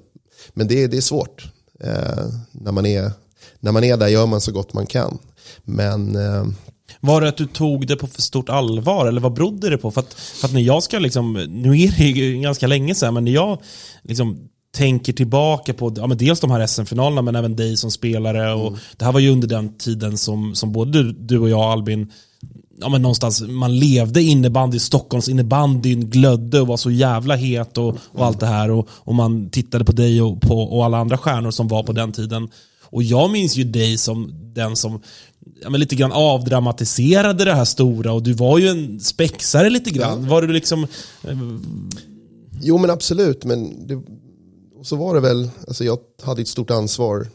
men 0.53 0.67
det, 0.67 0.87
det 0.87 0.97
är 0.97 1.01
svårt. 1.01 1.47
Eh, 1.79 2.25
när, 2.51 2.71
man 2.71 2.85
är, 2.85 3.11
när 3.59 3.71
man 3.71 3.83
är 3.83 3.97
där 3.97 4.07
gör 4.07 4.25
man 4.25 4.41
så 4.41 4.51
gott 4.51 4.73
man 4.73 4.85
kan. 4.85 5.17
Men 5.63 6.15
eh, 6.15 6.45
var 7.05 7.21
det 7.21 7.29
att 7.29 7.37
du 7.37 7.45
tog 7.45 7.87
det 7.87 7.95
på 7.95 8.07
för 8.07 8.21
stort 8.21 8.49
allvar 8.49 9.07
eller 9.07 9.21
vad 9.21 9.33
berodde 9.33 9.69
det 9.69 9.77
på? 9.77 9.91
För 9.91 10.01
att, 10.01 10.13
för 10.13 10.47
att 10.47 10.53
när 10.53 10.61
jag 10.61 10.83
ska 10.83 10.99
liksom, 10.99 11.33
nu 11.49 11.81
är 11.81 11.97
det 11.97 12.03
ju 12.03 12.41
ganska 12.41 12.67
länge 12.67 12.95
sedan, 12.95 13.13
men 13.13 13.25
när 13.25 13.31
jag 13.31 13.61
liksom 14.03 14.37
tänker 14.75 15.13
tillbaka 15.13 15.73
på 15.73 15.93
ja, 15.97 16.07
men 16.07 16.17
dels 16.17 16.39
de 16.39 16.51
här 16.51 16.67
SM-finalerna 16.67 17.21
men 17.21 17.35
även 17.35 17.55
dig 17.55 17.77
som 17.77 17.91
spelare. 17.91 18.53
Och 18.53 18.67
mm. 18.67 18.79
Det 18.97 19.05
här 19.05 19.11
var 19.11 19.19
ju 19.19 19.29
under 19.29 19.47
den 19.47 19.77
tiden 19.77 20.17
som, 20.17 20.55
som 20.55 20.71
både 20.71 21.13
du 21.13 21.39
och 21.39 21.49
jag 21.49 21.61
Albin 21.61 22.11
ja, 22.79 22.89
men 22.89 23.01
någonstans, 23.01 23.41
man 23.41 23.79
levde 23.79 24.21
innebandy, 24.21 24.79
Stockholms 24.79 25.29
innebandyn 25.29 26.09
glödde 26.09 26.61
och 26.61 26.67
var 26.67 26.77
så 26.77 26.91
jävla 26.91 27.35
het 27.35 27.77
och, 27.77 27.97
och 28.11 28.25
allt 28.25 28.39
det 28.39 28.45
här. 28.45 28.71
Och, 28.71 28.89
och 28.91 29.15
man 29.15 29.49
tittade 29.49 29.85
på 29.85 29.91
dig 29.91 30.21
och, 30.21 30.41
på, 30.41 30.61
och 30.61 30.85
alla 30.85 30.97
andra 30.97 31.17
stjärnor 31.17 31.51
som 31.51 31.67
var 31.67 31.83
på 31.83 31.91
den 31.91 32.11
tiden. 32.11 32.49
Och 32.83 33.03
jag 33.03 33.31
minns 33.31 33.55
ju 33.55 33.63
dig 33.63 33.97
som 33.97 34.31
den 34.53 34.75
som 34.75 35.01
ja, 35.61 35.69
men 35.69 35.79
lite 35.79 35.95
grann 35.95 36.11
avdramatiserade 36.11 37.45
det 37.45 37.53
här 37.53 37.65
stora 37.65 38.13
och 38.13 38.23
du 38.23 38.33
var 38.33 38.57
ju 38.57 38.67
en 38.67 38.99
spexare 38.99 39.69
lite 39.69 39.89
grann. 39.89 40.23
Ja. 40.23 40.29
Var 40.29 40.41
du 40.41 40.53
liksom... 40.53 40.83
Eh... 41.23 41.37
Jo 42.61 42.77
men 42.77 42.89
absolut, 42.89 43.45
men 43.45 43.87
det, 43.87 44.01
så 44.85 44.95
var 44.95 45.15
det 45.15 45.19
väl. 45.19 45.49
Alltså 45.67 45.83
jag 45.83 45.99
hade 46.21 46.41
ett 46.41 46.47
stort 46.47 46.71
ansvar, 46.71 47.27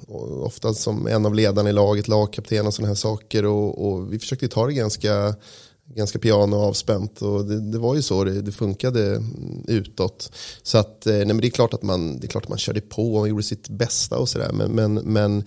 ofta 0.45 0.75
som 0.75 1.07
en 1.07 1.27
av 1.27 1.35
ledarna 1.35 1.71
i 1.71 1.73
laget, 1.73 2.09
lagkapten 2.09 2.67
och 2.67 2.75
sådana 2.75 2.89
här 2.89 2.95
saker. 2.95 3.45
Och, 3.45 3.87
och, 3.87 4.13
vi 4.13 4.19
försökte 4.19 4.49
ta 4.49 4.67
det 4.67 4.73
ganska, 4.73 5.35
ganska 5.95 6.19
piano 6.19 6.57
och 6.57 6.63
avspänt. 6.63 7.23
Och 7.23 7.45
det, 7.45 7.71
det 7.71 7.79
var 7.79 7.95
ju 7.95 8.03
så 8.03 8.25
det, 8.25 8.43
det, 8.43 8.53
funkade 8.53 9.23
utåt. 9.69 10.33
Så 10.63 10.79
att, 10.79 11.07
eh, 11.07 11.13
nej, 11.13 11.27
men 11.27 11.41
det, 11.41 11.47
är 11.47 11.51
klart 11.51 11.75
att 11.75 11.83
man, 11.83 12.21
det 12.21 12.27
är 12.27 12.29
klart 12.29 12.45
att 12.45 12.49
man 12.49 12.59
körde 12.59 12.81
på 12.81 13.15
och 13.15 13.29
gjorde 13.29 13.43
sitt 13.43 13.69
bästa 13.69 14.19
och 14.19 14.29
sådär. 14.29 14.51
Men, 14.53 14.71
men, 14.71 14.95
men 14.95 15.45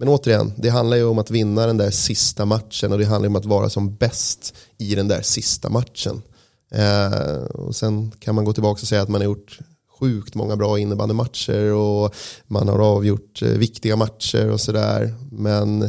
men 0.00 0.08
återigen, 0.08 0.52
det 0.56 0.68
handlar 0.68 0.96
ju 0.96 1.04
om 1.04 1.18
att 1.18 1.30
vinna 1.30 1.66
den 1.66 1.76
där 1.76 1.90
sista 1.90 2.44
matchen 2.44 2.92
och 2.92 2.98
det 2.98 3.04
handlar 3.04 3.28
om 3.28 3.36
att 3.36 3.44
vara 3.44 3.70
som 3.70 3.94
bäst 3.94 4.54
i 4.78 4.94
den 4.94 5.08
där 5.08 5.22
sista 5.22 5.68
matchen. 5.68 6.22
Eh, 6.70 7.44
och 7.44 7.76
sen 7.76 8.10
kan 8.10 8.34
man 8.34 8.44
gå 8.44 8.52
tillbaka 8.52 8.82
och 8.82 8.88
säga 8.88 9.02
att 9.02 9.08
man 9.08 9.20
har 9.20 9.26
gjort 9.26 9.58
sjukt 10.00 10.34
många 10.34 10.56
bra 10.56 10.78
innebandymatcher 10.78 11.72
och 11.72 12.14
man 12.46 12.68
har 12.68 12.78
avgjort 12.78 13.42
eh, 13.42 13.48
viktiga 13.48 13.96
matcher 13.96 14.50
och 14.50 14.60
sådär. 14.60 15.14
Men 15.30 15.82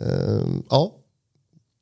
eh, 0.00 0.46
ja, 0.70 0.94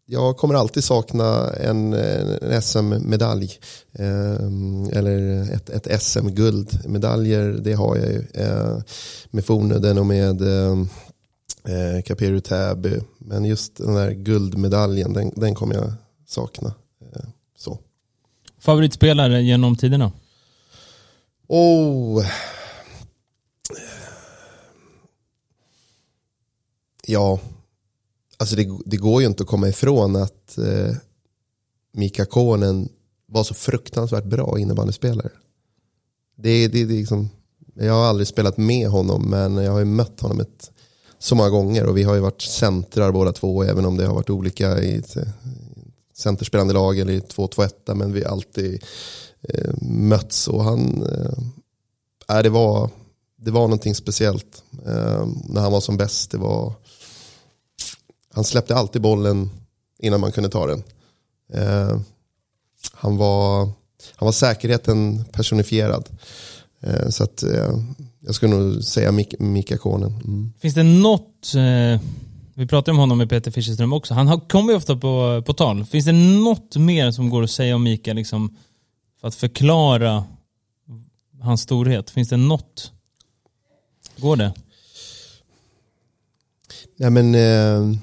jag 0.07 0.37
kommer 0.37 0.55
alltid 0.55 0.85
sakna 0.85 1.51
en, 1.51 1.93
en 1.93 2.63
SM-medalj. 2.63 3.59
Eh, 3.93 4.99
eller 4.99 5.43
ett, 5.55 5.71
ett 5.71 6.03
SM-guld. 6.03 6.89
Medaljer, 6.89 7.61
det 7.65 7.73
har 7.73 7.97
jag 7.97 8.09
ju. 8.09 8.25
Eh, 8.35 8.79
med 9.31 9.45
Fornöden 9.45 9.99
och 9.99 10.07
med 10.07 10.43
eh, 10.43 10.77
eh, 11.65 12.03
Caperu 12.03 12.41
Täby. 12.41 13.01
Men 13.19 13.45
just 13.45 13.77
den 13.77 13.95
där 13.95 14.11
guldmedaljen, 14.11 15.13
den, 15.13 15.33
den 15.37 15.55
kommer 15.55 15.75
jag 15.75 15.93
sakna. 16.27 16.75
Eh, 17.01 17.23
så. 17.57 17.79
Favoritspelare 18.59 19.43
genom 19.43 19.77
tiderna? 19.77 20.13
Oh. 21.49 22.25
Ja, 27.07 27.41
alltså 28.37 28.57
det, 28.57 28.69
det, 28.85 28.97
går 28.97 29.23
ju 29.23 29.29
inte 29.29 29.43
att 29.43 29.49
komma 29.49 29.69
ifrån 29.69 30.17
att 30.17 30.59
eh, 30.59 30.97
Mika 31.93 32.27
Konen 32.27 32.89
var 33.27 33.45
så 33.45 33.55
fruktansvärt 33.55 34.25
bra 34.25 34.59
innebandyspelare. 34.59 35.31
Det, 36.37 36.69
det, 36.69 36.85
det 36.85 36.95
liksom, 36.95 37.31
jag 37.75 37.93
har 37.93 38.05
aldrig 38.05 38.27
spelat 38.27 38.57
med 38.57 38.89
honom 38.89 39.31
men 39.31 39.57
jag 39.57 39.73
har 39.73 39.79
ju 39.79 39.85
mött 39.85 40.21
honom 40.21 40.41
ett 40.41 40.71
så 41.23 41.35
många 41.35 41.51
gånger 41.51 41.87
och 41.87 41.97
vi 41.97 42.03
har 42.03 42.15
ju 42.15 42.21
varit 42.21 42.43
centrar 42.43 43.13
båda 43.13 43.33
två 43.33 43.63
även 43.63 43.85
om 43.85 43.97
det 43.97 44.07
har 44.07 44.15
varit 44.15 44.31
olika 44.31 44.81
i 44.81 44.97
ett 44.97 45.17
eh, 45.17 45.29
centerspelande 46.17 46.75
lag 46.75 46.99
eller 46.99 47.13
i 47.13 47.21
2-2-1 47.21 47.95
men 47.95 48.13
vi 48.13 48.25
har 48.25 48.31
alltid 48.31 48.85
eh, 49.43 49.75
mötts 49.83 50.49
och 50.49 50.65
han, 50.65 51.03
eh, 51.03 52.37
äh, 52.37 52.43
det, 52.43 52.51
var, 52.51 52.91
det 53.37 53.51
var 53.51 53.61
någonting 53.61 53.95
speciellt 53.95 54.65
eh, 54.87 55.27
när 55.45 55.61
han 55.61 55.73
var 55.73 55.81
som 55.81 55.97
bäst. 55.97 56.31
Det 56.31 56.39
var, 56.39 56.73
han 58.35 58.45
släppte 58.45 58.75
alltid 58.75 59.03
bollen 59.03 59.51
innan 59.99 60.21
man 60.21 60.33
kunde 60.33 60.51
ta 60.51 60.67
den. 60.67 60.83
Eh, 61.53 62.01
han, 62.93 63.17
var, 63.17 63.65
han 64.17 64.27
var 64.27 64.33
säkerheten 64.33 65.25
personifierad. 65.25 66.09
Eh, 66.81 67.09
så 67.09 67.25
att, 67.25 67.43
eh, 67.43 67.79
jag 68.21 68.35
skulle 68.35 68.57
nog 68.57 68.85
säga 68.85 69.13
Mik 69.13 69.35
Mika 69.39 69.79
Konen. 69.79 70.11
Mm. 70.25 70.53
Finns 70.59 70.75
det 70.75 70.83
något, 70.83 71.55
eh, 71.55 72.01
vi 72.55 72.67
pratade 72.67 72.91
om 72.91 72.99
honom 72.99 73.19
med 73.19 73.31
Peter 73.31 73.51
Fischerström 73.51 73.93
också, 73.93 74.15
han 74.15 74.29
har- 74.29 74.49
kommer 74.49 74.73
ju 74.73 74.77
ofta 74.77 74.97
på, 74.97 75.43
på 75.47 75.53
tal. 75.53 75.85
Finns 75.85 76.05
det 76.07 76.13
något 76.13 76.77
mer 76.77 77.11
som 77.11 77.31
går 77.31 77.43
att 77.43 77.51
säga 77.51 77.75
om 77.75 77.83
Mika 77.83 78.13
liksom, 78.13 78.57
för 79.21 79.29
att 79.29 79.35
förklara 79.35 80.25
hans 81.41 81.61
storhet? 81.61 82.11
Finns 82.11 82.29
det 82.29 82.37
något? 82.37 82.93
Går 84.17 84.37
det? 84.37 84.53
Nej, 86.97 87.11
men, 87.11 87.35
eh, 87.35 87.97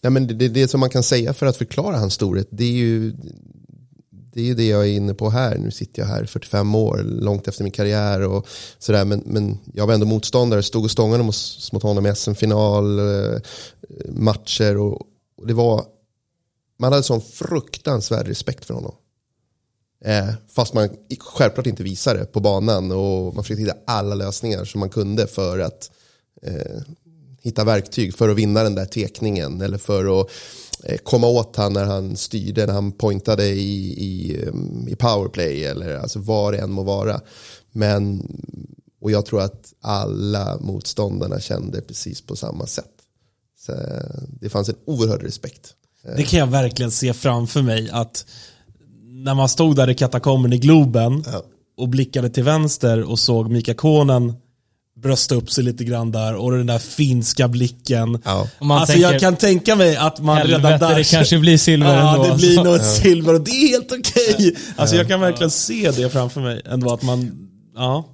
nej, 0.00 0.10
men 0.12 0.26
det, 0.26 0.34
det, 0.34 0.48
det 0.48 0.68
som 0.68 0.80
man 0.80 0.90
kan 0.90 1.02
säga 1.02 1.34
för 1.34 1.46
att 1.46 1.56
förklara 1.56 1.98
hans 1.98 2.14
storhet, 2.14 2.48
det 2.50 2.64
är 2.64 2.72
ju 2.72 3.14
det, 4.32 4.40
är 4.40 4.44
ju 4.44 4.54
det 4.54 4.66
jag 4.66 4.82
är 4.82 4.92
inne 4.92 5.14
på 5.14 5.30
här. 5.30 5.58
Nu 5.58 5.70
sitter 5.70 6.02
jag 6.02 6.08
här 6.08 6.24
45 6.24 6.74
år, 6.74 7.02
långt 7.04 7.48
efter 7.48 7.62
min 7.62 7.72
karriär 7.72 8.20
och 8.20 8.46
sådär. 8.78 9.04
Men, 9.04 9.22
men 9.26 9.58
jag 9.74 9.86
var 9.86 9.94
ändå 9.94 10.06
motståndare, 10.06 10.62
stod 10.62 10.84
och 10.84 10.90
stångade 10.90 11.22
mot, 11.22 11.36
mot 11.72 11.82
honom 11.82 12.06
i 12.06 12.14
SM-final, 12.14 12.98
eh, 12.98 13.40
matcher 14.08 14.76
och, 14.76 15.00
och 15.36 15.46
det 15.46 15.54
var, 15.54 15.84
man 16.78 16.92
hade 16.92 17.04
sån 17.04 17.20
fruktansvärd 17.20 18.28
respekt 18.28 18.64
för 18.64 18.74
honom. 18.74 18.94
Eh, 20.04 20.28
fast 20.48 20.74
man 20.74 20.88
självklart 21.18 21.66
inte 21.66 21.82
visade 21.82 22.18
det 22.18 22.26
på 22.26 22.40
banan 22.40 22.92
och 22.92 23.34
man 23.34 23.44
försökte 23.44 23.62
hitta 23.62 23.76
alla 23.86 24.14
lösningar 24.14 24.64
som 24.64 24.80
man 24.80 24.90
kunde 24.90 25.26
för 25.26 25.58
att 25.58 25.90
eh, 26.42 26.82
hitta 27.42 27.64
verktyg 27.64 28.14
för 28.14 28.28
att 28.28 28.36
vinna 28.36 28.62
den 28.62 28.74
där 28.74 28.84
tekningen 28.84 29.60
eller 29.60 29.78
för 29.78 30.20
att 30.20 30.30
komma 31.02 31.26
åt 31.26 31.56
han 31.56 31.72
när 31.72 31.84
han 31.84 32.16
styrde, 32.16 32.66
när 32.66 32.74
han 32.74 32.92
pointade 32.92 33.46
i, 33.46 34.04
i, 34.04 34.42
em, 34.48 34.88
i 34.88 34.96
powerplay 34.96 35.64
eller 35.64 35.96
alltså 35.96 36.18
vad 36.18 36.52
det 36.52 36.58
än 36.58 36.70
må 36.72 36.82
vara. 36.82 37.20
Men, 37.72 38.22
och 39.00 39.10
jag 39.10 39.26
tror 39.26 39.40
att 39.40 39.72
alla 39.80 40.58
motståndarna 40.60 41.40
kände 41.40 41.80
precis 41.80 42.22
på 42.22 42.36
samma 42.36 42.66
sätt. 42.66 42.90
Så, 43.66 43.72
eh, 43.72 43.78
det 44.40 44.48
fanns 44.48 44.68
en 44.68 44.74
oerhörd 44.84 45.22
respekt. 45.22 45.74
Det 46.16 46.22
kan 46.22 46.38
jag 46.38 46.46
verkligen 46.46 46.90
se 46.90 47.12
framför 47.12 47.62
mig 47.62 47.90
att 47.92 48.26
när 49.24 49.34
man 49.34 49.48
stod 49.48 49.76
där 49.76 49.90
i 49.90 49.94
katakomben 49.94 50.52
i 50.52 50.58
Globen 50.58 51.24
Ja. 51.32 51.42
och 51.76 51.88
blickade 51.88 52.30
till 52.30 52.44
vänster 52.44 53.02
och 53.10 53.18
såg 53.18 53.50
Mika 53.50 53.74
Konen 53.74 54.32
brösta 55.02 55.34
upp 55.34 55.50
sig 55.50 55.64
lite 55.64 55.84
grann 55.84 56.12
där 56.12 56.34
och 56.34 56.52
den 56.52 56.66
där 56.66 56.78
finska 56.78 57.48
blicken. 57.48 58.18
Ja. 58.24 58.48
Alltså 58.58 58.92
tänker, 58.92 59.12
jag 59.12 59.20
kan 59.20 59.36
tänka 59.36 59.76
mig 59.76 59.96
att 59.96 60.20
man 60.20 60.36
redan 60.36 60.64
Helvete, 60.64 60.86
där... 60.86 60.98
det 60.98 61.10
kanske 61.10 61.38
blir 61.38 61.58
silver 61.58 61.96
Ja, 61.96 62.14
ändå, 62.14 62.28
det 62.28 62.36
blir 62.36 62.64
nog 62.64 62.80
silver 62.80 63.34
och 63.34 63.40
det 63.40 63.50
är 63.50 63.68
helt 63.68 63.92
okej. 63.92 64.56
Alltså 64.76 64.96
jag 64.96 65.08
kan 65.08 65.20
verkligen 65.20 65.50
se 65.50 65.90
det 65.90 66.10
framför 66.10 66.40
mig 66.40 66.62
ändå 66.64 66.92
att 66.92 67.02
man, 67.02 67.48
ja. 67.76 68.08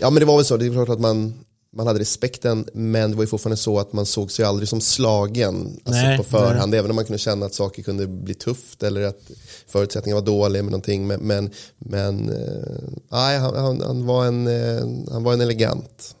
Ja 0.00 0.10
men 0.10 0.20
det 0.20 0.24
var 0.24 0.36
väl 0.36 0.44
så, 0.44 0.56
det 0.56 0.66
är 0.66 0.72
klart 0.72 0.88
att 0.88 1.00
man, 1.00 1.34
man 1.72 1.86
hade 1.86 2.00
respekten 2.00 2.66
men 2.72 3.10
det 3.10 3.16
var 3.16 3.22
ju 3.22 3.26
fortfarande 3.26 3.56
så 3.56 3.78
att 3.78 3.92
man 3.92 4.06
såg 4.06 4.30
sig 4.30 4.44
aldrig 4.44 4.68
som 4.68 4.80
slagen 4.80 5.80
alltså 5.84 6.02
Nej, 6.02 6.16
på 6.16 6.24
förhand. 6.24 6.74
Även 6.74 6.90
om 6.90 6.96
man 6.96 7.04
kunde 7.04 7.18
känna 7.18 7.46
att 7.46 7.54
saker 7.54 7.82
kunde 7.82 8.06
bli 8.06 8.34
tufft 8.34 8.82
eller 8.82 9.02
att 9.02 9.30
förutsättningarna 9.66 10.20
var 10.20 10.26
dåliga 10.26 10.62
med 10.62 10.70
någonting. 10.70 11.06
Men, 11.06 11.20
men, 11.20 11.50
men 11.78 12.28
eh, 12.28 12.88
nej, 13.12 13.38
han, 13.38 13.54
han, 13.56 13.80
han, 13.80 14.06
var 14.06 14.26
en, 14.26 14.46
eh, 14.46 15.12
han 15.12 15.22
var 15.22 15.32
en 15.32 15.40
elegant. 15.40 16.16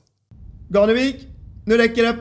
Ganevik, 0.68 1.26
nu 1.64 1.76
räcker 1.76 2.02
det! 2.02 2.16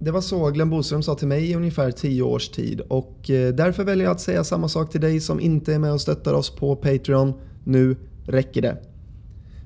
Det 0.00 0.10
var 0.10 0.20
så 0.20 0.50
Glenn 0.50 0.70
Boström 0.70 1.02
sa 1.02 1.14
till 1.14 1.28
mig 1.28 1.50
i 1.50 1.54
ungefär 1.54 1.90
10 1.90 2.22
års 2.22 2.48
tid 2.48 2.80
och 2.80 3.30
eh, 3.30 3.54
därför 3.54 3.84
väljer 3.84 4.04
jag 4.04 4.12
att 4.12 4.20
säga 4.20 4.44
samma 4.44 4.68
sak 4.68 4.92
till 4.92 5.00
dig 5.00 5.20
som 5.20 5.40
inte 5.40 5.74
är 5.74 5.78
med 5.78 5.92
och 5.92 6.00
stöttar 6.00 6.32
oss 6.32 6.50
på 6.50 6.76
Patreon. 6.76 7.32
Nu 7.64 7.96
räcker 8.26 8.62
det. 8.62 8.93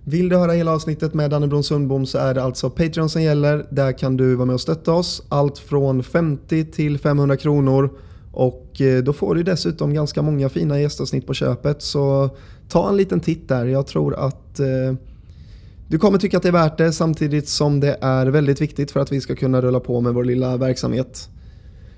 Vill 0.08 0.28
du 0.28 0.36
höra 0.36 0.52
hela 0.52 0.72
avsnittet 0.72 1.14
med 1.14 1.30
Danne 1.30 1.62
Sundbom 1.62 2.06
så 2.06 2.18
är 2.18 2.34
det 2.34 2.42
alltså 2.42 2.70
Patreon 2.70 3.08
som 3.08 3.22
gäller. 3.22 3.66
Där 3.70 3.98
kan 3.98 4.16
du 4.16 4.34
vara 4.34 4.46
med 4.46 4.54
och 4.54 4.60
stötta 4.60 4.92
oss. 4.92 5.22
Allt 5.28 5.58
från 5.58 6.02
50 6.02 6.64
till 6.64 6.98
500 6.98 7.36
kronor. 7.36 7.90
Och 8.32 8.80
eh, 8.80 9.02
då 9.02 9.12
får 9.12 9.34
du 9.34 9.42
dessutom 9.42 9.94
ganska 9.94 10.22
många 10.22 10.48
fina 10.48 10.80
gästavsnitt 10.80 11.26
på 11.26 11.34
köpet. 11.34 11.82
Så 11.82 12.30
ta 12.68 12.88
en 12.88 12.96
liten 12.96 13.20
titt 13.20 13.48
där. 13.48 13.66
Jag 13.66 13.86
tror 13.86 14.14
att 14.14 14.60
eh, 14.60 14.94
du 15.88 15.98
kommer 15.98 16.18
tycka 16.18 16.36
att 16.36 16.42
det 16.42 16.48
är 16.48 16.52
värt 16.52 16.78
det 16.78 16.92
samtidigt 16.92 17.48
som 17.48 17.80
det 17.80 17.98
är 18.00 18.26
väldigt 18.26 18.60
viktigt 18.60 18.90
för 18.90 19.00
att 19.00 19.12
vi 19.12 19.20
ska 19.20 19.34
kunna 19.34 19.60
rulla 19.60 19.80
på 19.80 20.00
med 20.00 20.14
vår 20.14 20.24
lilla 20.24 20.56
verksamhet. 20.56 21.28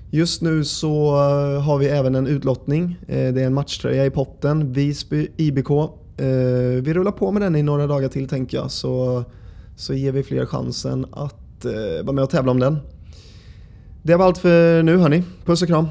Just 0.09 0.41
nu 0.41 0.63
så 0.63 1.07
eh, 1.07 1.61
har 1.61 1.77
vi 1.77 1.85
även 1.85 2.15
en 2.15 2.27
utlottning. 2.27 2.97
Eh, 3.07 3.33
det 3.33 3.41
är 3.41 3.45
en 3.45 3.53
matchtröja 3.53 4.05
i 4.05 4.09
potten, 4.09 4.73
Visby 4.73 5.27
IBK. 5.37 6.00
Eh, 6.17 6.81
Vi 6.83 6.93
rullar 6.93 7.11
på 7.11 7.31
med 7.31 7.41
den 7.41 7.55
i 7.55 7.63
några 7.63 7.87
dagar 7.87 8.09
till 8.09 8.27
tänker 8.27 8.57
jag 8.57 8.71
så, 8.71 9.23
så 9.75 9.93
ger 9.93 10.11
vi 10.11 10.23
fler 10.23 10.45
chansen 10.45 11.05
att 11.11 11.65
eh, 11.65 12.03
vara 12.03 12.11
med 12.13 12.23
och 12.23 12.29
tävla 12.29 12.51
om 12.51 12.59
den. 12.59 12.77
Det 14.03 14.15
var 14.15 14.25
allt 14.25 14.37
för 14.37 14.83
nu 14.83 14.97
hörni. 14.97 15.23
Puss 15.45 15.61
och 15.61 15.67
kram. 15.67 15.87